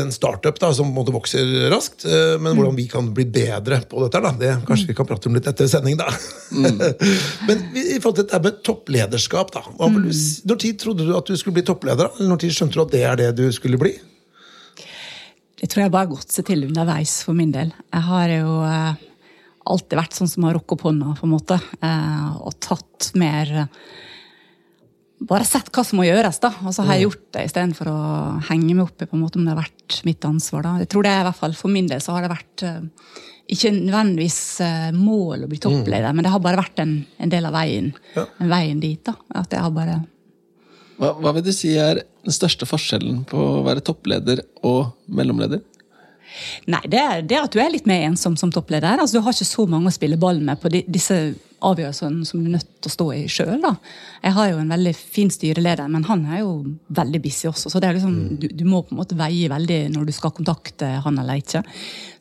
[0.00, 4.02] en startup da, som måtte vokser raskt, eh, men hvordan vi kan bli bedre på
[4.04, 5.98] dette, da, det kanskje vi kan prate om litt etter sending.
[6.00, 6.08] da.
[7.48, 10.12] men i forhold til dette med topplederskap, da, vil
[10.48, 12.12] når tid trodde du at du skulle bli toppleder?
[12.16, 13.94] Eller når tid skjønte du at det er det du skulle bli?
[15.58, 17.72] Det tror jeg bare har gått seg til underveis for min del.
[17.90, 19.06] Jeg har jo eh,
[19.72, 21.58] alltid vært sånn som har rukket opp hånda, på en måte.
[21.82, 23.54] Eh, og tatt mer
[25.20, 26.52] Bare sett hva som må gjøres, da.
[26.62, 27.96] Og så har jeg gjort det istedenfor å
[28.50, 30.62] henge meg opp i på en måte om det har vært mitt ansvar.
[30.62, 30.76] da.
[30.78, 32.84] Jeg tror det er i hvert fall For min del så har det vært eh,
[33.50, 37.48] ikke nødvendigvis eh, mål å bli toppleder, men det har bare vært en, en del
[37.50, 38.26] av veien, Ja.
[38.38, 39.02] veien dit.
[39.04, 39.16] da.
[39.34, 39.98] At jeg har bare
[40.98, 45.60] Hva, hva vil du si er den største forskjellen på å være toppleder og mellomleder?
[46.66, 48.98] Nei, det det at du er litt mer ensom som toppleder.
[49.00, 52.38] Altså, du har ikke så mange å spille ball med på de, disse avgjørelsene som
[52.38, 53.64] du er nødt til å stå i sjøl.
[54.22, 56.52] Jeg har jo en veldig fin styreleder, men han er jo
[56.94, 57.72] veldig busy også.
[57.72, 60.92] Så det liksom, du, du må på en måte veie veldig når du skal kontakte
[61.02, 61.64] han eller ikke.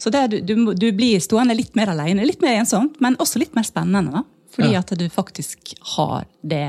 [0.02, 3.44] Så det, du, du, du blir stående litt mer alene, litt mer ensomt, men også
[3.44, 4.12] litt mer spennende.
[4.18, 4.24] da.
[4.58, 4.80] Fordi Ja.
[4.82, 6.64] at du faktisk har det,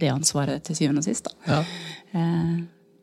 [0.00, 1.28] det ansvaret til syvende og sist.
[1.30, 1.36] da.
[1.46, 1.60] Ja.
[2.18, 2.58] Eh,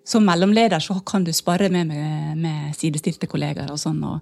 [0.06, 3.72] som mellomleder så kan du spare med, med, med sidestilte kollegaer.
[3.74, 4.20] og sånn, og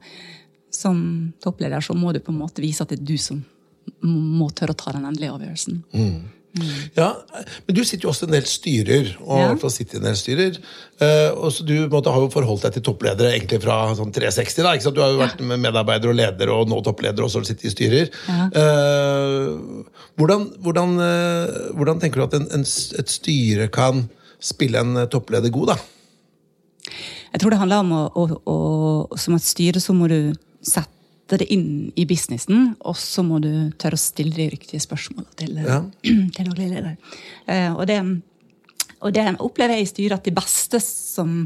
[0.74, 3.44] Som toppleder så må du på en måte vise at det er du som
[4.02, 5.84] må tørre å ta den endelige avgjørelsen.
[6.94, 7.08] Ja,
[7.66, 9.48] Men du sitter jo også en del styrer, og Ja.
[9.50, 10.58] hvert fall sitter en del styrer.
[11.02, 14.62] Eh, og så Du måtte, har jo forholdt deg til toppledere egentlig fra sånn 360.
[14.64, 14.96] da, ikke sant?
[14.96, 15.58] Du har jo vært ja.
[15.58, 18.10] medarbeider og leder, og nå toppleder, og så sitter i styrer.
[18.30, 18.50] Ja.
[18.54, 19.84] Eh,
[20.18, 24.08] hvordan, hvordan, eh, hvordan tenker du at en, en, et styre kan
[24.44, 25.78] spille en eh, toppleder god, da?
[27.34, 31.40] Jeg tror det handler om å, å, å som et styre så må du sette
[31.40, 35.56] det inn i businessen, og så må du tørre å stille de riktige spørsmålene til,
[35.64, 35.80] Ja.
[36.36, 36.98] til daglig leder.
[37.48, 38.00] Eh, og, det,
[39.00, 41.40] og det opplever jeg i styret, at de beste som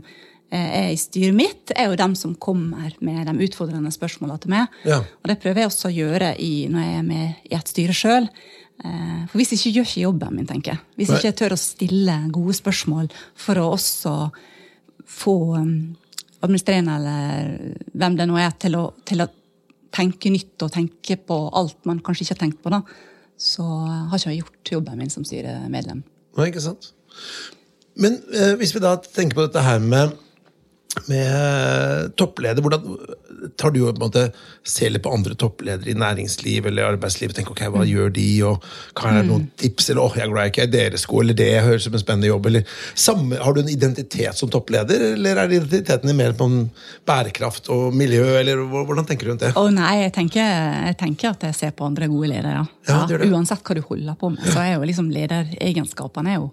[0.50, 4.56] eh, er i styret mitt, er jo dem som kommer med de utfordrende spørsmålene til
[4.58, 4.78] meg.
[4.90, 5.00] Ja.
[5.22, 7.96] Og det prøver jeg også å gjøre i, når jeg er med i et styre
[7.96, 8.32] sjøl.
[8.78, 10.82] For hvis ikke gjør ikke jobben min, tenker jeg.
[10.96, 14.14] Hvis jeg ikke jeg tør å stille gode spørsmål for å også
[15.08, 15.72] få um,
[16.46, 17.52] administrerende eller
[17.98, 19.30] hvem det nå er, til å, til å
[19.98, 22.82] tenke nytt og tenke på alt man kanskje ikke har tenkt på, da,
[23.38, 26.04] så har ikke jeg gjort jobben min som styremedlem.
[26.38, 26.92] Nei, ikke sant?
[27.98, 30.14] Men eh, hvis vi da tenker på dette her med,
[31.08, 32.98] med toppleder, hvordan
[33.60, 34.24] tar du på en måte
[34.68, 38.28] ser litt på andre toppledere i næringsliv eller arbeidsliv og tenker ok, hva gjør de,
[38.48, 38.66] og
[38.98, 41.22] hva er noen tips, eller åh, jeg er glad jeg ikke er i deres sko,
[41.22, 44.52] eller det høres ut som en spennende jobb, eller samme, har du en identitet som
[44.54, 46.58] toppleder, eller er identiteten din mer på en
[47.08, 49.54] bærekraft og miljø, eller hvordan tenker du rundt det?
[49.54, 50.58] Å nei, jeg tenker,
[50.90, 52.66] jeg tenker at jeg ser på andre gode ledere.
[52.90, 53.32] Ja, det det.
[53.32, 56.52] Uansett hva du holder på med, så er jo liksom lederegenskapene er jo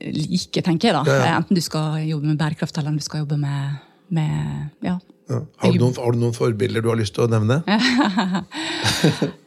[0.00, 1.02] like, tenker jeg da.
[1.08, 1.34] Ja, ja.
[1.40, 3.76] Enten du skal jobbe med bærekraft, eller om du skal jobbe med,
[4.08, 4.32] med
[4.86, 4.98] ja.
[5.26, 5.40] Ja.
[5.58, 7.62] Har, du noen, har du noen forbilder du har lyst til å nevne?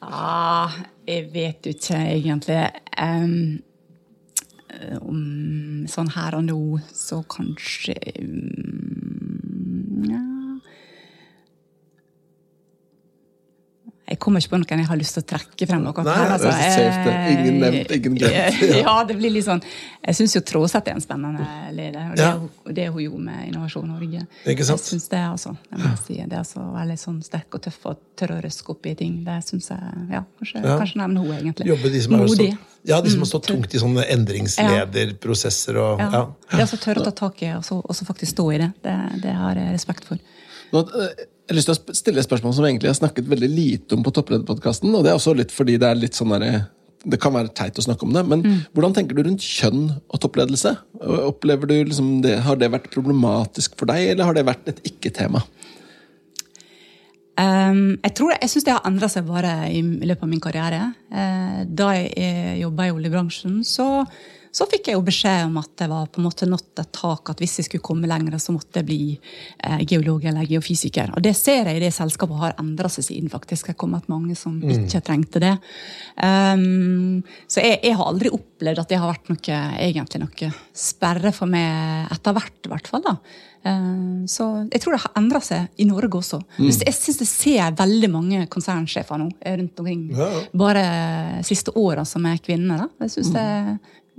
[0.09, 0.73] Ah,
[1.05, 2.55] jeg vet jo ikke egentlig.
[2.97, 3.59] Um,
[5.05, 6.57] um, sånn her og nå,
[6.89, 10.23] så kanskje um, ja.
[14.09, 15.83] Jeg kommer ikke på noen jeg har lyst til å trekke frem.
[15.85, 16.49] Noe Nei, her, altså.
[16.49, 17.17] det er så safe, det.
[17.33, 18.61] Ingen Eh, nevnt, ingen glemt.
[18.83, 19.61] Ja, det blir litt sånn
[20.01, 21.45] Jeg syns jo Tråseth er en spennende
[21.77, 22.07] leder.
[22.09, 22.31] Og det, Ja.
[22.39, 24.23] hun- det hun gjorde med Innovasjon Norge.
[24.49, 24.79] Ikke sant?
[24.81, 25.53] Jeg synes det, altså.
[25.71, 28.69] Jeg må si, det er så veldig sånn sterk og tøff og tør å røske
[28.73, 29.23] opp i ting.
[29.23, 30.77] Det syns jeg Ja, kanskje, Ja.
[30.79, 31.67] kanskje nevne hun egentlig.
[31.69, 32.57] Jobbe de som er Modig.
[32.85, 36.09] ja, de som har Mm, stått tungt i sånne endringslederprosesser og Ja.
[36.11, 36.25] ja.
[36.49, 39.21] Det å altså tørre å ta tak i og så, faktisk stå i det, det,
[39.21, 40.17] det har jeg respekt for.
[40.73, 43.47] Nå, eh, jeg har lyst til å stille et spørsmål som egentlig har snakket veldig
[43.49, 44.91] lite om på Topplederpodkasten.
[44.93, 46.67] Og det er også litt fordi det er litt sånn der,
[47.09, 48.59] det kan være teit å snakke om det, men Mm.
[48.75, 50.75] hvordan tenker du rundt kjønn og toppledelse?
[51.01, 54.83] Opplever du liksom det, Har det vært problematisk for deg, eller har det vært et
[54.83, 55.41] ikke-tema?
[57.39, 60.41] Um, jeg tror, jeg syns det har endra seg bare i, i løpet av min
[60.43, 60.81] karriere.
[61.09, 64.05] Uh, da jeg jeg jobba i oljebransjen, så,
[64.51, 67.29] så fikk jeg jo beskjed om at det var på en måte nådd et tak,
[67.29, 71.11] at hvis jeg skulle komme lenger, så måtte jeg bli eh, geolog eller geofysiker.
[71.15, 73.67] Og det ser jeg i det selskapet har endra seg siden, faktisk.
[73.69, 75.53] Det har kommet mange som ikke trengte det.
[76.23, 81.31] Um, så jeg, jeg har aldri opplevd at det har vært noe, egentlig noe sperre
[81.35, 83.05] for meg etter hvert, i hvert fall.
[83.05, 83.15] da.
[83.69, 86.41] Eh, Så jeg tror det har endra seg i Norge også.
[86.59, 90.05] Jeg syns jeg ser veldig mange konsernsjefer nå eh, rundt omkring.
[90.15, 90.43] Ja, ja.
[90.57, 90.83] Bare
[91.47, 92.85] siste åra som er kvinner.
[92.85, 93.05] Da.
[93.05, 93.47] Jeg synes det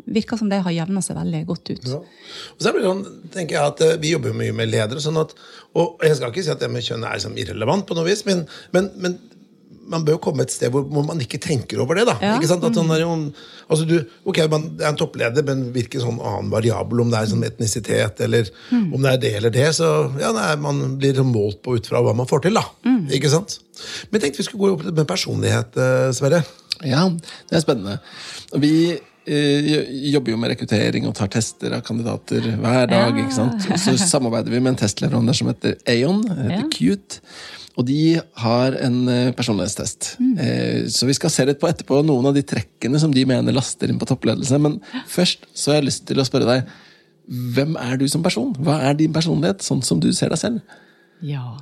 [0.07, 1.89] virker som det har jevna seg veldig godt ut.
[1.89, 1.99] Ja.
[2.01, 3.03] Og så er det sånn,
[3.35, 5.03] tenker jeg at eh, Vi jobber jo mye med ledere.
[5.03, 5.35] Sånn at,
[5.79, 8.25] og jeg skal ikke si at det med kjønn er liksom irrelevant, på noe vis,
[8.29, 9.19] men, men, men
[9.91, 12.07] man bør jo komme et sted hvor, man ikke tenker over det.
[12.09, 12.17] da.
[12.23, 12.35] Ja.
[12.39, 12.65] Ikke sant?
[12.67, 13.11] At sånn er jo,
[13.67, 13.97] altså du,
[14.29, 18.23] ok, man er en toppleder, men virker sånn annen variabel, om det er sånn etnisitet
[18.27, 19.67] eller om det er det eller det.
[19.77, 22.61] Så ja, nei, man blir sånn målt på ut fra hva man får til.
[22.61, 22.67] da.
[23.17, 23.59] Ikke sant?
[24.09, 26.45] Men jeg tenkte vi skulle gå opp med personlighet, eh, Sverre.
[26.87, 27.05] Ja,
[27.51, 27.99] det er spennende.
[28.61, 28.75] Vi
[29.31, 33.17] eh, jobber jo med rekruttering og tar tester av kandidater hver dag.
[33.23, 33.65] Ikke sant?
[33.79, 36.25] Så samarbeider vi med en testleverandør som heter Aon.
[36.29, 36.69] heter Ja.
[36.75, 37.21] Cute.
[37.79, 40.17] Og de har en eh, personlighetstest.
[40.21, 40.33] Mm.
[40.43, 43.55] Eh, Så vi skal se litt på etterpå noen av de trekkene som de mener
[43.57, 44.59] laster inn på toppledelse.
[44.61, 46.69] Men først så har jeg lyst til å spørre deg,
[47.31, 48.53] hvem er du som person?
[48.59, 50.61] Hva er din personlighet, sånn som du ser deg selv?
[51.23, 51.55] Ja.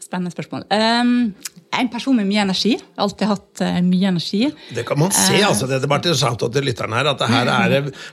[0.00, 0.64] Spennende spørsmål.
[0.72, 2.72] Um, jeg en person med mye energi.
[2.74, 4.40] Jeg alltid hatt eh, mye energi.
[4.74, 5.38] Det kan man se.
[5.46, 7.70] altså, det er bare til shout til lytterne her, at det her er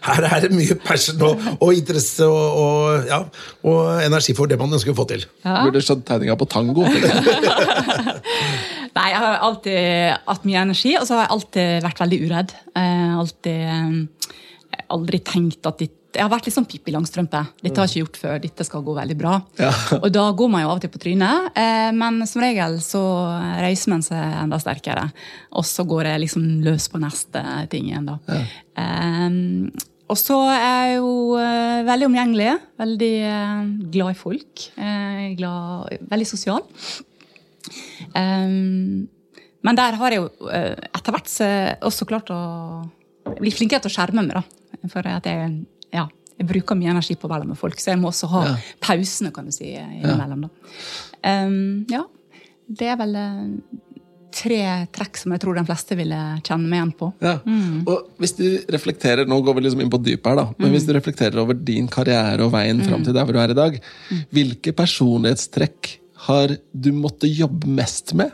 [0.08, 2.78] her er det mye passion og, og interesse og, og,
[3.10, 3.20] ja,
[3.68, 5.22] og energi for det man ønsker å få til.
[5.46, 5.54] Ja.
[5.66, 6.82] Burde skjønt tegninga på tango.
[8.98, 9.82] Nei, jeg har alltid
[10.30, 12.50] hatt mye energi, og så har jeg alltid vært veldig uredd.
[12.78, 13.92] Eh, alltid eh,
[14.94, 17.42] Aldri tenkt at ditt Jeg har vært litt sånn Pippi Langstrømpe.
[17.60, 18.38] Dette har jeg ikke gjort før.
[18.42, 19.34] Dette skal gå veldig bra.
[19.60, 19.72] Ja.
[20.04, 23.02] Og da går man jo av og til på trynet, eh, men som regel så
[23.60, 25.10] reiser man seg enda sterkere.
[25.60, 27.44] Og så går jeg liksom løs på neste
[27.74, 28.40] ting igjen, da.
[28.80, 32.52] Eh, og så er jeg jo eh, veldig omgjengelig.
[32.80, 33.64] Veldig eh,
[33.98, 34.68] glad i folk.
[35.38, 36.64] Glad, veldig sosial.
[38.16, 41.34] Men der har jeg jo etter hvert
[41.84, 42.40] også klart å
[43.36, 44.38] bli flinkere til å skjerme meg.
[44.40, 44.88] da.
[44.92, 48.00] For at jeg, ja, jeg bruker mye energi på å være med folk, så jeg
[48.02, 48.56] må også ha Ja.
[48.84, 50.46] pausene kan du si, innimellom.
[50.48, 50.50] da.
[51.48, 52.04] Um, ja,
[52.70, 53.84] det er vel uh,
[54.38, 54.60] tre
[54.94, 57.08] trekk som jeg tror de fleste ville kjenne meg igjen på.
[57.26, 57.38] Ja.
[57.90, 60.46] Og hvis du reflekterer, Nå går vi liksom inn på dypet her, da.
[60.60, 63.56] Men hvis du reflekterer over din karriere og veien fram til der hvor du er
[63.56, 63.80] i dag,
[64.36, 65.96] hvilke personlighetstrekk
[66.28, 68.30] har du måttet jobbe mest med?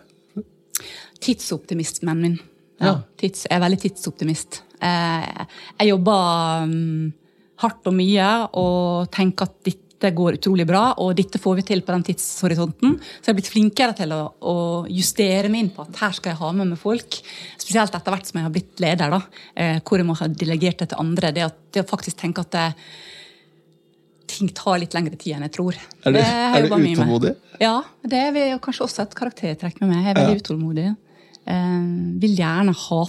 [1.23, 2.39] Tidsoptimismen min.
[2.83, 2.97] Ja.
[3.19, 4.61] Tids, jeg er veldig tidsoptimist.
[4.83, 5.45] Eh,
[5.79, 6.67] jeg jobber
[7.63, 8.27] hardt og mye
[8.59, 12.97] og tenke at dette går utrolig bra, og dette får vi til på den tidshorisonten.
[12.99, 14.21] Så jeg har blitt flinkere til å,
[14.51, 14.55] å
[14.91, 17.19] justere meg inn på at her skal jeg ha med meg folk.
[17.55, 19.21] Spesielt etter hvert som jeg har blitt leder, da,
[19.55, 21.31] eh, hvor jeg må ha delegert det til andre.
[21.31, 22.65] Det, at, det å faktisk tenke at det,
[24.33, 25.79] ting tar litt lengre tid enn jeg tror.
[26.03, 27.33] Er du- Det er du utålmodig?
[27.61, 27.73] Ja,
[28.03, 30.03] det er kanskje også et karaktertrekk med meg.
[30.03, 30.87] Jeg er veldig utålmodig.
[31.47, 31.87] Eh,
[32.19, 33.01] vil gjerne ha,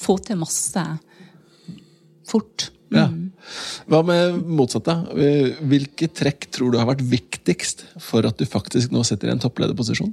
[0.00, 0.82] få til masse
[2.26, 2.70] fort.
[2.90, 3.06] Ja.
[3.90, 4.96] Hva med motsatt, da?
[5.70, 9.42] Hvilke trekk tror du har vært viktigst for at du faktisk nå sitter i en
[9.42, 10.12] topplederposisjon?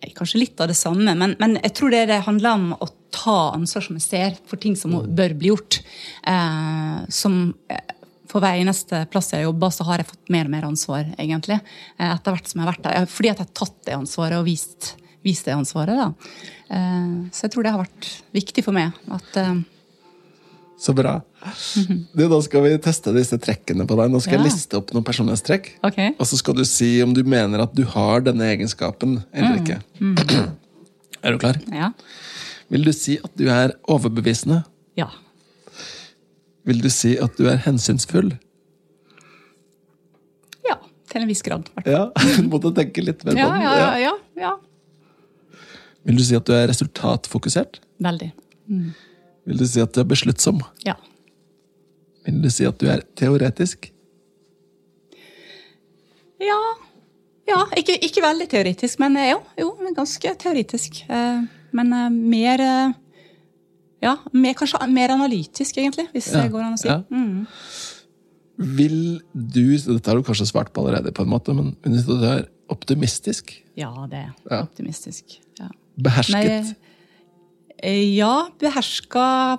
[0.00, 2.88] Eh, Kanskje litt av det samme, men, men jeg tror det, det handler om å
[3.14, 5.80] ta ansvar som jeg ser, for ting som bør bli gjort.
[6.28, 7.40] Eh, som
[7.72, 7.94] eh,
[8.28, 11.58] For hver eneste plass jeg jobber, så har jeg fått mer og mer ansvar, egentlig.
[11.96, 13.08] Eh, etter hvert som jeg har vært der.
[13.08, 14.92] Fordi at jeg har tatt det ansvaret og vist,
[15.24, 15.96] vist det ansvaret.
[15.96, 16.44] da.
[16.68, 18.92] Eh, så jeg tror det har vært viktig for meg.
[19.16, 19.54] at eh,
[20.78, 21.16] Så bra.
[22.14, 24.12] Du, da skal vi teste disse trekkene på deg.
[24.12, 24.42] Nå skal Ja.
[24.44, 25.72] jeg liste opp noen personlighetstrekk.
[25.82, 25.98] Ok.
[26.20, 29.80] Og så skal du si om du mener at du har denne egenskapen eller ikke.
[31.26, 31.56] Er du klar?
[31.74, 31.88] Ja.
[32.70, 34.62] Vil du si at du er overbevisende?
[34.96, 35.08] ja.
[36.68, 38.34] Vil du si at du er hensynsfull?
[40.68, 40.74] Ja,
[41.08, 41.70] til en viss grad.
[41.88, 43.62] Ja, du måtte tenke litt mer på den.
[43.64, 44.50] ja, ja, ja, ja.
[46.04, 47.80] Vil du si at du er resultatfokusert?
[48.04, 48.30] Veldig.
[49.48, 50.60] Vil du si at du er besluttsom?
[50.84, 50.94] Ja.
[52.26, 53.88] Vil du si at du er teoretisk?
[56.42, 56.58] Ja,
[57.48, 61.02] ja ikke, ikke veldig teoretisk, men eh, jo, jo ganske teoretisk.
[61.08, 62.62] Eh, Men eh, mer
[64.00, 66.86] Ja, mer, kanskje mer analytisk, egentlig, hvis Ja, det går an å si.
[66.88, 67.00] ja.
[67.10, 67.46] Mm.
[68.78, 68.98] Vil
[69.34, 72.12] du Dette har du kanskje svart på allerede, på en måte, men vil du si
[72.14, 73.52] at du er optimistisk?
[73.78, 74.62] Ja, det er Ja.
[74.62, 75.40] optimistisk.
[75.58, 75.68] Ja.
[75.98, 76.44] Behersket?
[76.44, 76.74] eh,
[77.82, 79.58] ja, beherska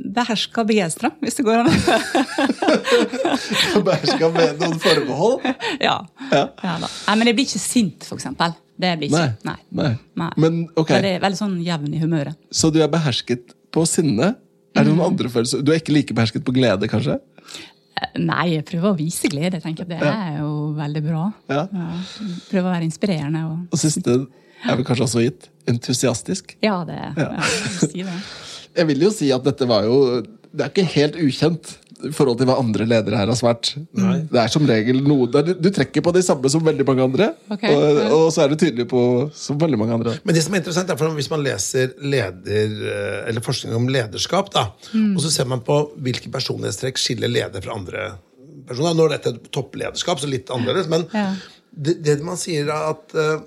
[0.00, 1.68] Beherska begeistra, hvis det går an.
[3.84, 5.44] Beherska med noen forbehold?
[5.86, 5.96] ja.
[6.32, 6.42] Ja.
[6.62, 6.74] ja.
[6.80, 8.54] Nei, men jeg blir ikke sint, for eksempel.
[8.80, 9.24] Det blir ikke.
[9.44, 9.56] Nei.
[9.76, 9.90] Nei.
[10.20, 10.30] Nei.
[10.40, 12.38] Men ok, Veldig, veldig sånn jevn i humøret.
[12.52, 14.34] så du er behersket på sinne?
[14.76, 14.96] Er det Mm.
[15.00, 15.64] noen andre følelser?
[15.66, 17.18] Du er ikke like behersket på glede, kanskje?
[18.16, 19.58] Nei, jeg prøver å vise glede.
[19.58, 21.24] Jeg tenker Det er jo veldig bra.
[21.50, 21.66] Ja.
[22.48, 23.42] Prøver å være inspirerende.
[23.50, 23.66] Og...
[23.74, 24.14] Og siste
[24.66, 25.50] er vel kanskje også gitt.
[25.70, 26.56] Entusiastisk.
[26.64, 27.10] Ja, det ja.
[27.16, 27.28] Ja.
[27.40, 28.20] jeg si det.
[28.78, 31.72] Jeg vil jo si at dette var jo Det er ikke helt ukjent
[32.06, 33.74] i forhold til hva andre ledere her har svart.
[33.98, 34.22] Nei.
[34.30, 37.26] Det er som regel noe du, du trekker på de samme som veldig mange andre,
[37.52, 37.74] okay.
[37.74, 39.02] og, og så er du tydelig på
[39.36, 40.14] som veldig mange andre.
[40.24, 43.90] Men det som er interessant er for hvis man leser leder, eh, eller forskning om
[43.92, 48.08] lederskap, da, og så ser man på hvilke personlighetstrekk skiller leder fra andre
[48.70, 48.96] personer.
[48.96, 51.34] Nå er dette topplederskap, så litt annerledes, men Ja.
[51.70, 53.42] det, det man sier er at eh,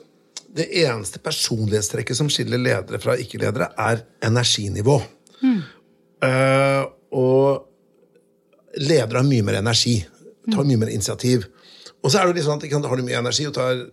[0.54, 5.00] det eneste personlighetstrekket som skiller ledere fra ikke-ledere, er energinivå.
[6.24, 6.84] Eh,
[7.18, 9.98] og ledere har mye mer energi.
[10.54, 11.48] Tar mye mer initiativ.
[12.04, 13.86] Og så er det litt sånn at ikke har du mye energi og tar,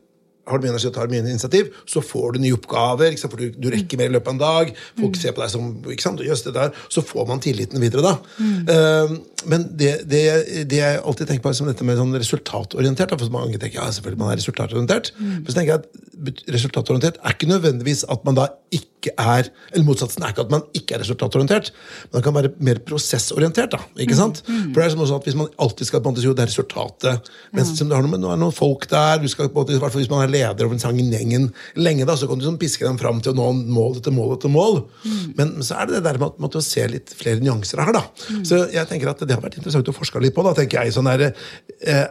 [0.50, 3.16] og tar mye initiativ, så får du nye oppgaver.
[3.20, 4.72] For du, du, rekker mer i løpet av en dag.
[4.98, 5.20] Folk mm.
[5.22, 6.74] ser på deg som ikke sant, Jøss, det der.
[6.92, 8.14] Så får man tilliten videre, da.
[8.38, 8.60] Mm.
[8.70, 10.22] Uh, men det, det,
[10.68, 14.20] det, jeg alltid tenker på som dette med sånn resultatorientert For mange tenker ja, selvfølgelig
[14.20, 15.12] man er resultatorientert.
[15.16, 15.34] Mm.
[15.38, 19.84] Men så tenker jeg at resultatorientert er ikke nødvendigvis at man da ikke er Eller
[19.86, 21.70] motsatsen er ikke at man ikke er resultatorientert,
[22.10, 23.72] men man kan være mer prosessorientert.
[23.72, 24.42] da, ikke sant?
[24.46, 24.72] Mm.
[24.74, 26.50] For det er sånn at Hvis man alltid skal på en måte jo det er
[26.52, 27.86] resultatet mens ja.
[27.86, 29.80] du har noe, Nå er det noen folk der, du skal på en måte, i
[29.80, 32.60] hvert fall Hvis man er leder over en gjengen lenge, da, så kan du sånn
[32.60, 34.82] piske dem fram til å nå mål etter mål etter mål.
[35.04, 35.34] Mm.
[35.38, 37.92] Men så er det det der med å se litt flere nyanser her.
[37.96, 38.04] da.
[38.30, 38.44] Mm.
[38.48, 40.44] Så jeg tenker at det har vært interessant å forske litt på.
[40.46, 41.32] da, tenker jeg, sånn der,
[41.80, 42.06] eh,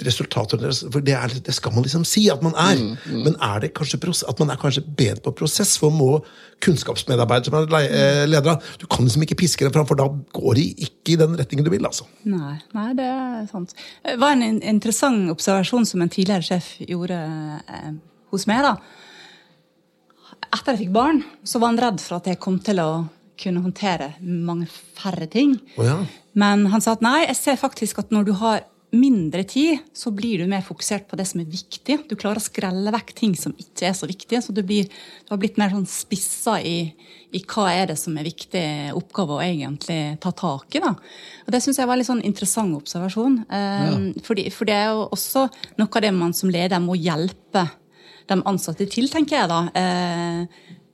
[0.00, 0.58] resultater
[0.92, 2.78] For det, er, det, skal man liksom si at man er.
[2.80, 3.22] Mm, mm.
[3.26, 5.76] Men er det kanskje at man er kanskje bedre på prosess?
[5.78, 6.22] For må
[6.62, 10.54] kunnskapsmedarbeider som er leder ledere Du kan liksom ikke piske dem fram, for da går
[10.54, 11.84] de ikke i den retningen du vil.
[11.86, 12.06] altså.
[12.24, 13.74] Nei, nei det er sant.
[14.04, 17.18] Det var en interessant observasjon som en tidligere sjef gjorde
[17.68, 17.92] eh,
[18.32, 18.64] hos meg.
[18.64, 18.76] da.
[20.52, 22.90] Etter jeg fikk barn, så var han redd for at jeg kom til å
[23.42, 25.56] kunne håndtere mange færre ting.
[25.76, 26.00] Oh, ja.
[26.38, 30.10] Men han sa at nei, jeg ser faktisk at når du har mindre tid, så
[30.12, 31.96] blir du mer fokusert på det som er viktig.
[32.10, 34.42] Du klarer å skrelle vekk ting som ikke er så viktige.
[34.44, 34.90] Så du, blir,
[35.24, 36.92] du har blitt mer sånn spissa i,
[37.32, 38.64] i, hva er det som er viktig
[38.98, 40.82] oppgave å egentlig ta tak i.
[40.84, 40.92] Da.
[41.46, 43.40] Og Det syns jeg var en litt sånn interessant observasjon.
[43.48, 43.96] Ja.
[44.26, 45.46] fordi, for det er jo også
[45.80, 47.64] noe av det man som leder må hjelpe
[48.28, 49.62] de ansatte til, tenker jeg da.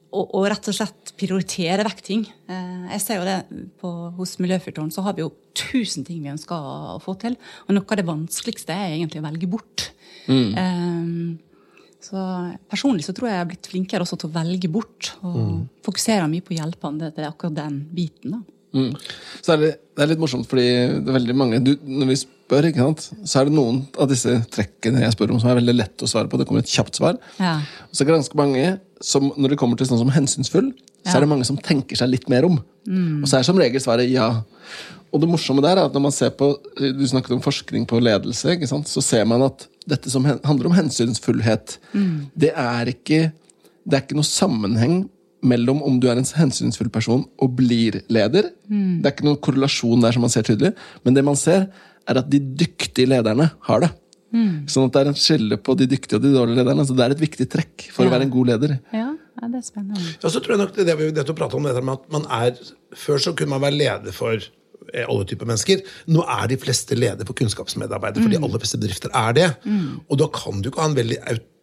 [0.08, 2.22] Og, og, rett og slett prioritere vekk ting.
[2.48, 6.32] Eh, jeg ser jo det på, Hos Miljøfyrtårn så har vi jo tusen ting vi
[6.32, 7.36] ønsker å få til.
[7.66, 9.90] Og noe av det vanskeligste er egentlig å velge bort.
[10.28, 10.56] Mm.
[10.56, 11.68] Um,
[12.04, 12.22] så
[12.70, 15.12] Personlig så tror jeg jeg har blitt flinkere også til å velge bort.
[15.20, 15.58] Og mm.
[15.84, 18.38] fokuserer mye på å hjelpe andre til akkurat den biten.
[18.38, 18.44] da.
[18.76, 18.90] Mm.
[19.40, 20.66] Så er det, det, er litt morsomt, fordi
[21.00, 24.34] det er veldig mange du, Når vi spør, sant, så er det noen av disse
[24.52, 26.40] trekkene jeg spør om, som er veldig lett å svare på.
[26.40, 27.16] Det kommer et kjapt svar.
[27.40, 27.58] Ja.
[27.90, 28.66] Så er det ganske mange
[29.04, 31.10] som, når det kommer til sånn som hensynsfull, ja.
[31.10, 32.58] så er det mange som tenker seg litt mer om.
[32.88, 33.22] Mm.
[33.22, 34.30] Og så er som regel svaret ja.
[35.08, 38.00] Og det morsomme der er at når man ser på Du snakket om forskning på
[38.02, 38.58] ledelse.
[38.90, 42.28] Så ser man at dette som handler om hensynsfullhet, mm.
[42.36, 43.30] det er ikke
[43.88, 44.96] det er ikke noe sammenheng
[45.48, 48.50] mellom om du er en hensynsfull person og blir leder.
[48.68, 48.98] Mm.
[49.00, 50.74] Det er ikke noen korrelasjon der som man ser tydelig,
[51.06, 51.68] men det man ser,
[52.08, 53.90] er at de dyktige lederne har det.
[54.34, 54.68] Mm.
[54.68, 56.84] Sånn at det er en skille på de dyktige og de dårlige lederne.
[56.84, 58.10] Altså det er et viktig trekk for ja.
[58.10, 58.76] å være en god leder.
[58.92, 60.04] Ja, ja det er spennende.
[60.18, 62.28] Ja, så tror jeg nok det, det vi nettopp prata om, det med at man
[62.40, 62.56] er
[62.96, 65.84] Før så kunne man være leder for eh, alle typer mennesker.
[66.08, 68.36] Nå er de fleste leder for kunnskapsmedarbeidere, for mm.
[68.36, 69.48] de aller fleste bedrifter er det.
[69.68, 70.00] Mm.
[70.08, 71.18] Og da kan du ikke ha en veldig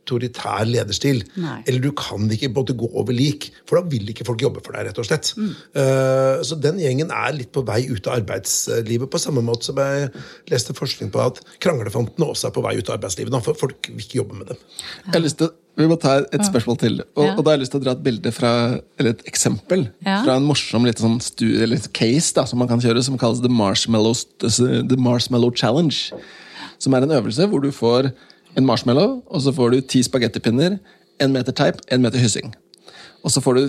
[0.05, 1.23] autoritær lederstil.
[1.41, 1.57] Nei.
[1.65, 4.77] Eller du kan ikke både gå over lik, for da vil ikke folk jobbe for
[4.77, 4.87] deg.
[4.89, 5.33] rett og slett.
[5.39, 5.51] Mm.
[5.73, 9.81] Uh, så den gjengen er litt på vei ut av arbeidslivet, på samme måte som
[9.81, 10.11] jeg
[10.53, 13.33] leste forskning på at kranglefantene også er på vei ut av arbeidslivet.
[13.33, 14.65] Da, for folk vil ikke jobbe med dem.
[14.65, 15.05] Ja.
[15.07, 17.01] Jeg har lyst til vi må ta et spørsmål til.
[17.17, 17.33] Og, ja.
[17.33, 18.51] og, da har jeg lyst til å dra et bilde fra,
[18.95, 20.21] eller et eksempel ja.
[20.23, 23.41] fra en morsom litt sånn studie, eller case da, som man kan kjøre, som kalles
[23.43, 26.15] The Marshmallow, The Marshmallow Challenge.
[26.79, 28.13] Som er en øvelse hvor du får
[28.55, 30.77] en marshmallow, og så får du ti spagettipinner,
[31.21, 32.53] en meter teip, en meter hyssing.
[33.25, 33.63] Og så får du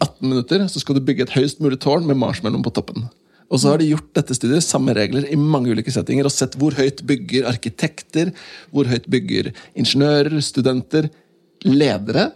[0.00, 3.08] 18 minutter, så skal du bygge et høyest mulig tårn med marshmallow på toppen.
[3.52, 6.56] Og så har de gjort dette studiet, samme regler, i mange ulike settinger, og sett
[6.60, 8.30] hvor høyt bygger arkitekter,
[8.72, 11.10] hvor høyt bygger ingeniører, studenter,
[11.66, 12.30] ledere.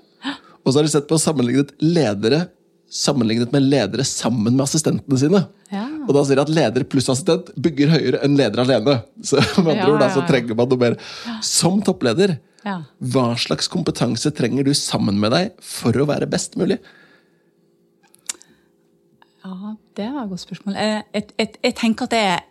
[0.66, 2.45] Og så har de sett på sammenlignet ledere
[2.90, 5.42] sammenlignet med ledere sammen med assistentene sine.
[5.73, 5.87] Ja.
[6.07, 8.99] Og da sier de at leder pluss assistent bygger høyere enn leder alene.
[9.27, 10.99] Så med andre ord da, så trenger man noe mer.
[11.45, 12.38] Som toppleder,
[12.99, 16.81] hva slags kompetanse trenger du sammen med deg for å være best mulig?
[19.47, 20.75] Ja, det var et godt spørsmål.
[20.75, 22.45] Jeg, jeg, jeg, jeg tenker at er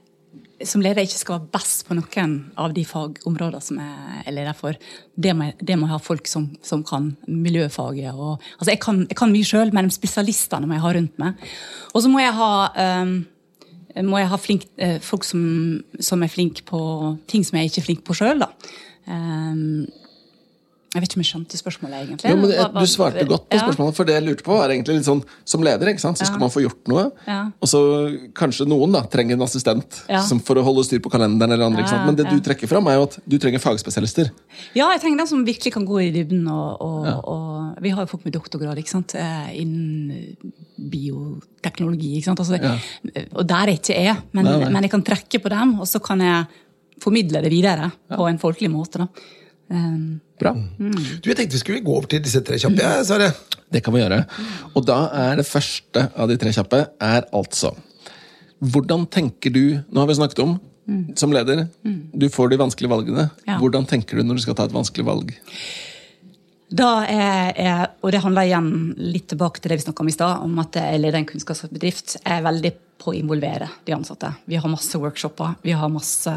[0.64, 4.56] som leder ikke skal være best på noen av de fagområdene som jeg er leder
[4.56, 4.78] for.
[5.16, 8.16] Det må, det må jeg ha folk som, som kan miljøfaget.
[8.16, 11.48] Og, altså jeg, kan, jeg kan mye sjøl, men spesialistene må jeg ha rundt meg.
[11.92, 12.52] Og så må jeg ha,
[13.04, 13.18] um,
[14.04, 15.44] må jeg ha flink, uh, folk som,
[16.04, 16.80] som, er flinke på
[17.32, 18.44] ting som jeg ikke er flink på sjøl.
[19.08, 19.86] Um,
[20.96, 22.30] jeg vet ikke om jeg skjønte spørsmålet, egentlig.
[22.32, 24.96] Jo, men det, Du svarte godt på spørsmålet, for det jeg lurte på, er egentlig
[25.02, 26.20] litt sånn Som leder ikke sant?
[26.22, 27.42] så skal man få gjort noe, ja.
[27.60, 27.82] og så
[28.38, 30.00] kanskje noen da trenger en assistent
[30.48, 31.52] for å holde styr på kalenderen.
[31.52, 32.08] eller andre, ikke sant?
[32.08, 34.32] Men det du trekker fram, er jo at du trenger fagspesialister.
[34.78, 36.48] Ja, jeg trenger den som virkelig kan gå i dybden.
[36.48, 39.18] Og, og, og Vi har jo folk med doktorgrad ikke sant?
[39.20, 40.54] Eh, innen
[40.96, 42.16] bioteknologi.
[42.20, 42.44] ikke sant?
[42.46, 42.60] Altså,
[43.36, 44.76] og der er ikke jeg, men, nei, nei.
[44.78, 46.46] men jeg kan trekke på dem, og så kan jeg
[47.04, 49.04] formidle det videre på en folkelig måte.
[49.04, 49.44] da.
[49.72, 50.52] Um, Bra.
[50.54, 50.94] Mm.
[51.24, 52.82] Du, Jeg tenkte vi skulle gå over til disse tre kjappe.
[52.82, 53.32] Ja, Sverre.
[53.72, 54.22] Det kan vi gjøre.
[54.76, 57.74] Og da er det første av de tre kjappe er altså
[58.62, 60.54] Hvordan tenker du Nå har vi snakket om
[60.88, 61.16] mm.
[61.20, 61.66] som leder.
[61.84, 62.12] Mm.
[62.14, 63.28] Du får de vanskelige valgene.
[63.48, 63.58] Ja.
[63.60, 65.34] Hvordan tenker du når du skal ta et vanskelig valg?
[66.70, 70.16] Da er, er, og det handler igjen litt tilbake til det vi snakka om i
[70.16, 72.18] stad, om at jeg leder en kunnskapsbedrift.
[72.24, 72.74] Jeg er veldig
[73.06, 74.32] på å involvere de ansatte.
[74.50, 76.32] Vi har masse workshoper, vi har masse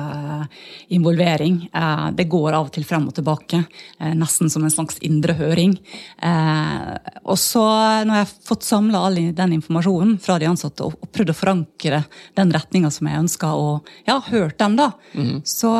[0.92, 1.62] involvering.
[1.72, 3.62] Eh, det går av og til frem og tilbake,
[4.00, 5.78] eh, nesten som en slags indre høring.
[6.20, 6.92] Eh,
[7.24, 7.64] og så,
[8.04, 12.04] når jeg har fått samla all den informasjonen fra de ansatte og prøvd å forankre
[12.36, 15.42] den retninga som jeg ønsker, og ja, hørt dem, da, mm.
[15.44, 15.72] så,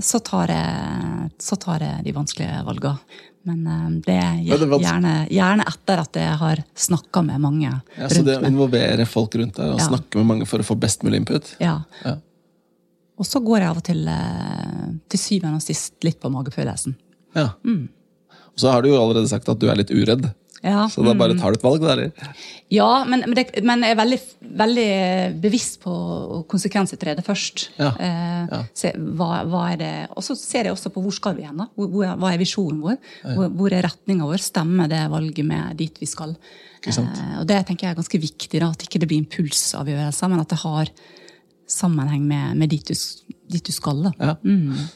[0.00, 3.34] så, tar jeg, så tar jeg de vanskelige valgene.
[3.46, 7.72] Men uh, det er gjerne, gjerne, etter at jeg har snakka med mange.
[7.96, 9.88] Ja, så det å involvere folk rundt deg og ja.
[9.90, 11.52] snakke med mange for å få best mulig input?
[11.62, 11.78] Ja.
[12.02, 12.16] ja.
[13.16, 16.96] Og så går jeg av og til uh, til syvende og sist litt på magefølelsen.
[17.36, 17.52] Ja.
[17.66, 17.86] Mm.
[18.56, 20.26] Og så har du jo allerede sagt at du er litt uredd.
[20.64, 20.86] Ja.
[20.88, 22.08] Så da bare tar du et valg, da?
[22.72, 24.18] Ja, men, men, det, men, jeg er veldig,
[24.60, 24.86] veldig
[25.42, 27.66] bevisst på å konsekvensutrede først.
[27.76, 27.90] Ja.
[28.00, 28.60] Eh, ja.
[28.76, 29.90] Se, hva, hva, er det?
[30.16, 31.60] Og så ser jeg også på hvor skal vi hen.
[31.60, 31.68] da?
[31.76, 32.96] Hvor, hva er visjonen vår?
[33.26, 34.42] Hvor, hvor er retninga vår?
[34.42, 36.34] Stemmer det valget med dit vi skal?
[36.86, 40.42] Eh, og Det tenker jeg er ganske viktig, da, at ikke det blir impulsavgjørelser, men
[40.42, 40.92] at det har
[41.66, 44.04] sammenheng med, med dit, du, dit, du, skal.
[44.06, 44.14] Da.
[44.22, 44.34] Ja.
[44.46, 44.88] Mm.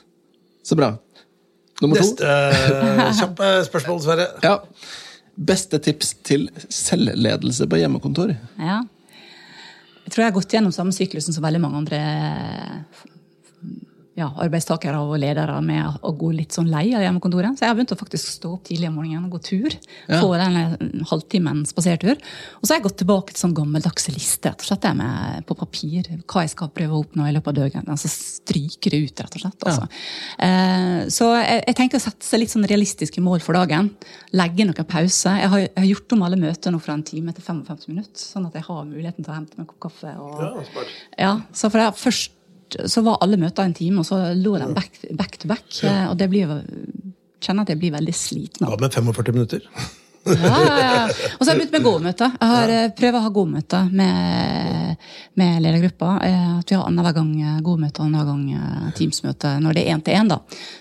[0.66, 0.94] Så bra.
[1.80, 2.10] Nummer to.
[2.10, 4.26] Neste uh, kjappe spørsmål, Sverre.
[4.44, 4.58] Ja.
[5.40, 8.34] Beste tips til selvledelse på hjemmekontor?
[8.60, 8.82] Ja.
[10.04, 12.00] Jeg tror jeg har gått gjennom samme syklusen som veldig mange andre
[14.20, 17.56] ja, arbeidstakere og ledere med å gå litt sånn lei av hjemmekontoret.
[17.56, 19.76] Så jeg har begynt å faktisk stå opp tidlig om morgenen og gå tur.
[20.10, 20.20] Ja.
[20.20, 22.20] Få den halvtimen spasertur.
[22.60, 24.52] Og så har jeg gått tilbake til sånn gammeldagse liste.
[24.52, 27.58] rett og slett, med på papir hva jeg skal prøve å oppnå i løpet av
[27.60, 27.92] døgnet.
[27.94, 29.68] Altså stryke det ut, rett og slett.
[29.70, 29.86] Altså.
[29.86, 30.48] Ja.
[30.48, 33.92] Eh, så jeg, jeg, tenker å sette seg litt sånn realistiske mål for dagen.
[34.36, 35.36] Legge noen pause.
[35.40, 38.20] Jeg har, jeg har, gjort om alle møter nå fra en time til 55 minutter,
[38.20, 40.12] sånn at jeg har muligheten til å hente meg en kopp kaffe.
[40.20, 40.86] Og, ja,
[41.18, 42.36] ja, så for jeg først
[42.90, 45.66] så var alle møter en time, og så lå de back, back to back.
[45.82, 46.10] Ja.
[46.10, 46.60] Og det blir
[47.40, 48.68] kjenner at jeg blir veldig sliten.
[48.68, 49.66] Hva med 45 minutter?
[50.40, 51.04] Ja, ja,
[51.38, 52.28] Og så har jeg begynt med gåmøte.
[52.36, 52.84] Jeg har ja.
[52.84, 55.08] Eh, prøvd å ha gåmøte med,
[55.40, 56.12] med ledergruppa.
[56.26, 59.96] Eh, at vi har annenhver gang eh, gåmøte og annenhver gang Teams-møte når det er
[59.96, 60.32] én til én.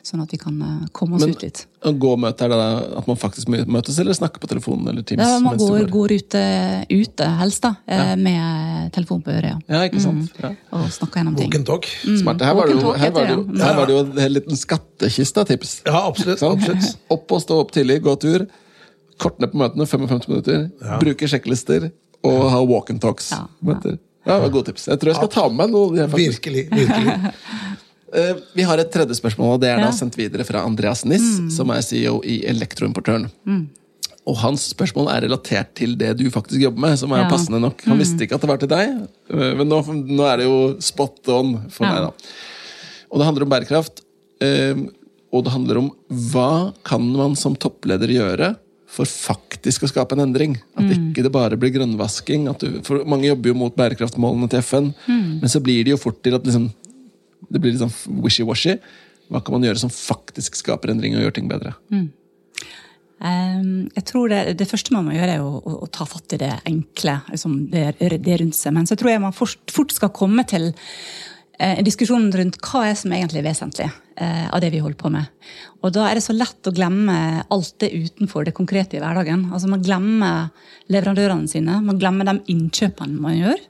[0.06, 0.58] Sånn at vi kan
[0.96, 1.64] komme oss Men, ut litt.
[1.80, 2.70] Gåmøte, er det
[3.00, 5.24] at man faktisk møtes, eller snakker på telefonen eller Teams?
[5.24, 6.44] Ja, man går, går ute,
[6.92, 7.76] ute, helst, da.
[8.20, 9.64] Med telefon på øret.
[9.70, 10.34] Ja, ikke sant?
[10.44, 10.58] Mm.
[10.76, 11.50] Og snakker gjennom ting.
[11.50, 11.90] Walk and talk.
[12.04, 12.18] Mm.
[12.24, 12.44] Smart.
[12.50, 15.44] Her var, det jo, her var det jo, her var det jo en liten skattkiste
[15.44, 15.76] av tips.
[15.88, 16.44] Ja, absolutt.
[16.44, 16.98] absolutt.
[17.16, 18.46] Opp og stå opp tidlig, gå tur.
[19.20, 20.70] Kort ned på møtene, 55 minutter.
[20.84, 21.00] Ja.
[21.02, 21.90] Bruke sjekklister
[22.28, 23.32] og ha walk and talks.
[23.32, 23.98] Ja, ja.
[24.28, 24.88] ja, Gode tips.
[24.90, 26.08] Jeg tror jeg skal ta med meg noe.
[26.12, 26.66] Virkelig.
[26.72, 27.34] virkelig.
[28.16, 31.40] uh, vi har et tredje spørsmål, og det er da sendt videre fra Andreas Niss,
[31.40, 31.52] mm.
[31.56, 33.30] som er CEO i Elektroimportøren.
[33.48, 33.68] Mm.
[34.30, 37.32] Og hans spørsmål er relatert til det du faktisk jobber med, som er ja.
[37.32, 37.82] passende nok.
[37.88, 38.04] Han mm.
[38.04, 38.96] visste ikke at det var til deg,
[39.32, 41.96] eh, men nå, nå er det jo spot on for ja.
[41.96, 42.10] meg.
[42.10, 43.10] da.
[43.10, 44.04] Og det handler om bærekraft.
[44.44, 44.84] Eh,
[45.30, 45.90] og det handler om
[46.32, 48.54] hva kan man som toppleder gjøre
[48.90, 50.56] for faktisk å skape en endring.
[50.76, 50.94] At mm.
[50.96, 52.48] ikke det bare blir grønnvasking.
[52.62, 55.28] Du, for Mange jobber jo mot bærekraftmålene til FN, mm.
[55.44, 56.70] men så blir det jo fort til at liksom,
[57.50, 58.80] det blir litt sånn wishy-washy.
[59.30, 61.76] Hva kan man gjøre som faktisk skaper endring og gjør ting bedre?
[61.94, 62.08] Mm.
[63.20, 66.38] Um, jeg tror det, det, første man må gjøre, er å, å, å ta fatt
[66.38, 67.20] i det enkle.
[67.30, 68.74] Liksom det, det, rundt seg.
[68.76, 70.72] Men så tror jeg man fort, fort skal komme til
[71.60, 75.00] eh, en diskusjon rundt hva er som egentlig er vesentlig eh, av det vi holder
[75.00, 75.30] på med.
[75.80, 77.16] Og da er det så lett å glemme
[77.48, 79.46] alt det utenfor det konkrete i hverdagen.
[79.54, 80.50] Altså Man glemmer
[80.92, 83.62] leverandørene sine, man glemmer de innkjøpene man gjør.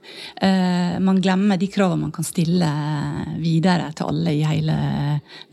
[0.48, 2.70] Eh, man glemmer de kravene man kan stille
[3.44, 4.78] videre til alle i hele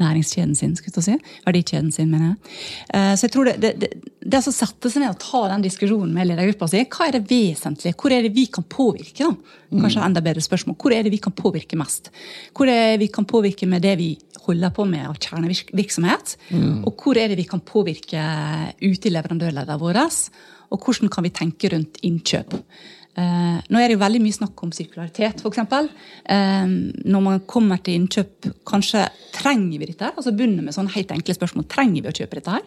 [0.01, 0.77] næringskjeden sin.
[0.79, 1.41] skulle jeg si.
[1.45, 2.55] Verdikjeden sin, mener jeg.
[2.95, 5.67] Eh, så jeg tror det, det, det, det å sette seg ned og ta den
[5.67, 7.99] diskusjonen med ledergruppa si, hva er det vesentlige?
[8.01, 9.29] Hvor er det vi kan påvirke?
[9.29, 9.57] da?
[9.77, 10.79] Kanskje enda bedre spørsmål.
[10.81, 12.13] Hvor er det vi kan påvirke mest?
[12.57, 14.15] Hvor er det vi kan påvirke med det vi
[14.47, 16.37] holder på med av kjernevirksomhet?
[16.51, 16.85] Mm.
[16.89, 18.21] Og hvor er det vi kan påvirke
[18.83, 20.21] ute i leverandørleddet vårt?
[20.75, 22.55] Og hvordan kan vi tenke rundt innkjøp?
[23.17, 25.61] Eh, nå er det jo veldig mye snakk om sirkularitet, f.eks.
[26.29, 26.67] Eh,
[27.09, 29.07] når man kommer til innkjøp, kanskje
[29.37, 30.13] trenger vi dette?
[30.13, 31.69] Altså begynner med sånne helt enkle spørsmål.
[31.73, 32.67] Trenger vi å kjøpe dette her?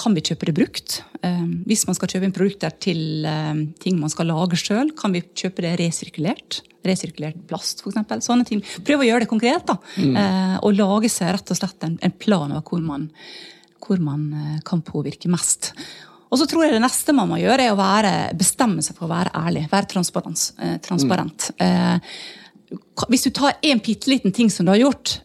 [0.00, 1.00] Kan vi kjøpe det brukt?
[1.20, 5.12] Uh, hvis man skal kjøpe inn produkter til uh, ting man skal lage sjøl, kan
[5.12, 6.62] vi kjøpe det resirkulert?
[6.86, 8.24] Resirkulert plast, f.eks.
[8.24, 8.62] Sånne ting.
[8.86, 9.66] Prøv å gjøre det konkret.
[9.68, 10.14] da, mm.
[10.16, 13.10] uh, Og lage seg rett og slett en, en plan over hvor man,
[13.84, 14.30] hvor man
[14.66, 15.74] kan påvirke mest.
[16.32, 19.04] Og så tror jeg det neste man må gjøre, er å være, bestemme seg for
[19.04, 19.66] å være ærlig.
[19.68, 20.46] Være transparent.
[20.86, 21.50] transparent.
[21.60, 22.00] Mm.
[23.12, 25.18] hvis du tar en bitte liten ting som du har gjort,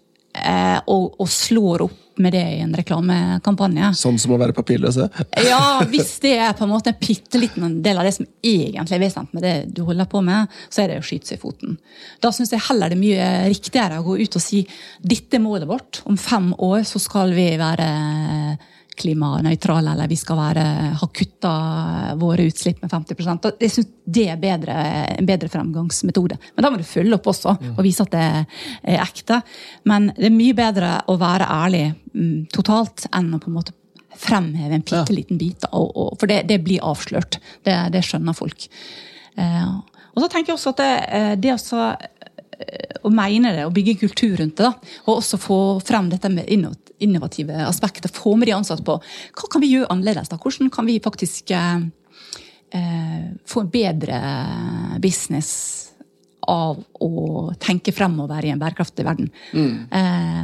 [0.91, 3.91] og, og slår opp med det i en reklamekampanje.
[3.97, 5.07] Sånn som å være papirløse?
[5.49, 8.97] ja, hvis det er på en måte en bitte liten del av det som egentlig
[8.97, 11.43] er vesentlig med det du holder på med, så er det å skyte seg i
[11.43, 11.77] foten.
[12.23, 14.63] Da syns jeg heller det er mye riktigere å gå ut og si
[15.01, 16.01] dette er målet vårt.
[16.09, 17.91] Om fem år så skal vi være
[18.97, 20.65] klimanøytrale, eller vi skal være,
[20.99, 21.53] ha kutta
[22.19, 24.75] våre utslipp med 50 Jeg syns Det er bedre,
[25.17, 26.37] en bedre fremgangsmetode.
[26.55, 29.41] Men da må du følge opp også, og vise at det er ekte.
[29.85, 31.83] Men det er mye bedre å være ærlig
[32.13, 33.75] mm, totalt enn å på en måte
[34.17, 35.67] fremheve en bitte liten bit.
[35.71, 37.39] Og, og, for det, det, blir avslørt.
[37.65, 38.67] Det, det skjønner folk.
[39.37, 39.69] Eh,
[40.17, 41.91] og så tenker jeg også at det, eh, det også
[43.05, 46.49] å mene det og bygge kultur rundt det, da, og også få frem dette med
[46.49, 48.11] innovative aspekter.
[48.13, 50.31] Få med de ansatte på hva kan vi gjøre annerledes.
[50.31, 50.39] da?
[50.41, 51.85] Hvordan kan vi faktisk eh,
[52.77, 54.21] eh, få en bedre
[55.03, 55.51] business
[56.47, 57.11] av å
[57.59, 59.27] tenke fremover i en bærekraftig verden.
[59.51, 59.73] Mm.
[59.91, 60.43] Eh,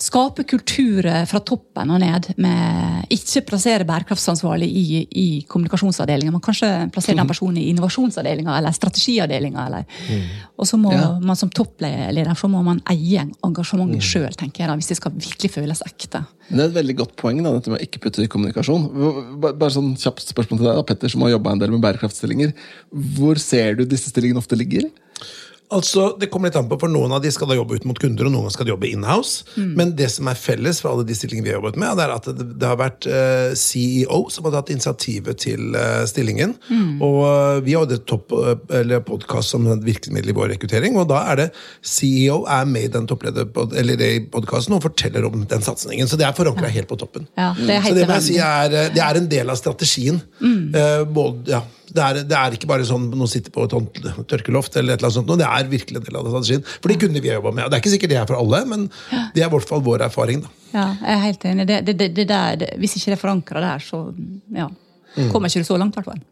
[0.00, 2.30] skape kulturer fra toppen og ned.
[2.40, 8.74] med Ikke plassere bærekraftsansvarlig i, i kommunikasjonsavdelinga, men kanskje plassere den personen i innovasjonsavdelinga eller
[8.76, 9.66] strategiavdelinga.
[10.08, 10.24] Mm.
[10.56, 11.12] Og så må ja.
[11.20, 14.06] man som toppleder så må man eie engasjementet mm.
[14.06, 16.22] sjøl, tenker jeg, da, hvis det skal virkelig føles ekte.
[16.50, 18.88] Det er et veldig godt poeng, da, dette med å ikke putte i kommunikasjon.
[19.42, 22.56] Bare sånn kjapt spørsmål til deg, da, Petter, som har jobba en del med bærekraftstillinger.
[23.18, 24.88] Hvor ser du disse stillingene ofte ligger?
[25.70, 27.98] Altså, Det kommer litt an på, for Noen av de skal da jobbe ut mot
[28.00, 29.46] kunder, og noen skal jobbe inhouse.
[29.54, 29.70] Mm.
[29.78, 32.14] Men det som er felles for alle de stillingene vi har jobbet med, det er
[32.16, 36.56] at det, det har vært uh, CEO som har tatt initiativet til uh, stillingen.
[36.68, 36.98] Mm.
[37.06, 41.48] Og uh, vi det podkast som virkemiddel i vår rekruttering, og da er det
[41.86, 43.08] CEO er med i den
[44.32, 46.10] podkasten og forteller om den satsingen.
[46.10, 46.74] Så det er forankra ja.
[46.80, 47.28] helt på toppen.
[47.38, 50.18] Ja, det så det må jeg si er, det er en del av strategien.
[50.40, 50.72] Mm.
[51.14, 51.60] både, ja,
[51.94, 53.74] det er, det er, ikke bare sånn noen sitter på et
[54.30, 56.64] tørkeloft, eller et eller annet sånt, det er virkelig en del av strategien.
[56.78, 57.66] For de kunne vi ha jobba med.
[57.66, 58.88] Og det er ikke sikkert det er for alle, men
[59.34, 60.44] det er i hvert fall vår erfaring.
[60.44, 60.52] da.
[60.70, 61.68] Ja, jeg er helt enig.
[61.70, 64.04] Det, det, det der, hvis ikke det er forankra der, så
[64.54, 64.68] ja,
[65.16, 65.32] mm.
[65.32, 65.98] kommer ikke du så langt.
[65.98, 66.22] hvert fall.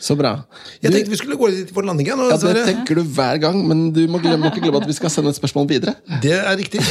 [0.00, 0.34] Så bra.
[0.82, 2.20] Jeg tenkte vi skulle gå litt for landing igjen.
[2.28, 4.96] Ja, det tenker du hver gang, men du må, glemme, må ikke glemme at vi
[4.96, 5.94] skal sende et spørsmål videre.
[6.22, 6.82] Det er riktig.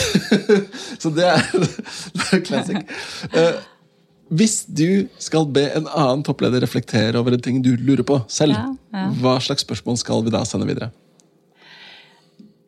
[1.02, 1.44] så det er,
[2.18, 2.82] det er classic.
[3.30, 3.54] Uh,
[4.34, 8.58] hvis du skal be en annen toppleder reflektere over en ting du lurer på selv,
[8.58, 9.08] ja, ja.
[9.22, 10.92] hva slags spørsmål skal vi da sende videre?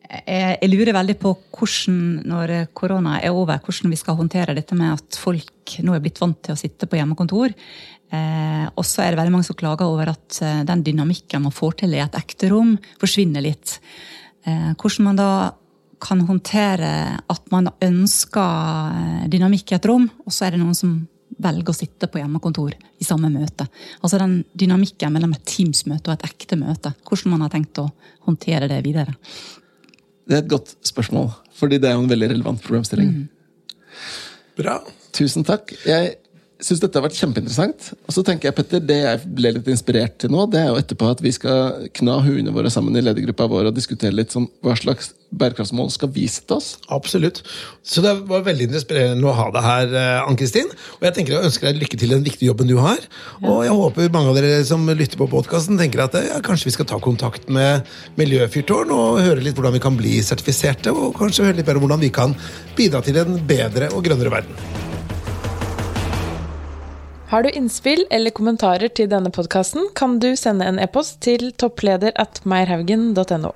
[0.06, 1.98] Jeg, jeg lurer veldig på hvordan,
[2.30, 6.20] når korona er over, hvordan vi skal håndtere dette med at folk nå er blitt
[6.22, 7.54] vant til å sitte på hjemmekontor.
[8.14, 11.54] Eh, og så er det veldig mange som klager over at eh, den dynamikken man
[11.54, 13.80] får til i et ekte rom, forsvinner litt.
[14.46, 15.30] Eh, hvordan man da
[16.02, 20.76] kan håndtere at man ønsker eh, dynamikk i et rom, og så er det noen
[20.76, 20.96] som
[21.42, 23.66] velger å sitte på hjemmekontor i samme møte.
[24.00, 26.94] Altså den dynamikken mellom et Teams-møte og et ekte møte.
[27.06, 27.88] Hvordan man har tenkt å
[28.26, 29.16] håndtere det videre.
[30.26, 33.12] Det er et godt spørsmål, fordi det er jo en veldig relevant problemstilling.
[33.12, 33.26] Mm.
[34.58, 34.80] Bra.
[35.16, 35.70] Tusen takk.
[35.86, 36.16] Jeg
[36.62, 37.90] syns dette har vært kjempeinteressant.
[38.08, 40.80] Og så tenker jeg, Petter, Det jeg ble litt inspirert til nå, det er jo
[40.80, 44.48] etterpå at vi skal kna huene våre sammen i ledergruppa vår og diskutere litt sånn,
[44.64, 46.68] hva slags bærekraftsmål skal vise til oss.
[46.92, 47.42] Absolutt.
[47.86, 50.70] Så det var veldig inspirerende å ha deg her, eh, Ann-Kristin.
[50.98, 53.02] Og jeg tenker jeg ønsker deg lykke til i den viktige jobben du har.
[53.42, 56.76] Og jeg håper mange av dere som lytter på podkasten, tenker at ja, kanskje vi
[56.78, 61.48] skal ta kontakt med Miljøfyrtårn og høre litt hvordan vi kan bli sertifiserte, og kanskje
[61.48, 62.36] høre litt mer om hvordan vi kan
[62.78, 64.84] bidra til en bedre og grønnere verden.
[67.26, 72.14] Har du innspill eller kommentarer til denne podkasten, kan du sende en e-post til toppleder
[72.22, 73.50] at meierhaugen.no.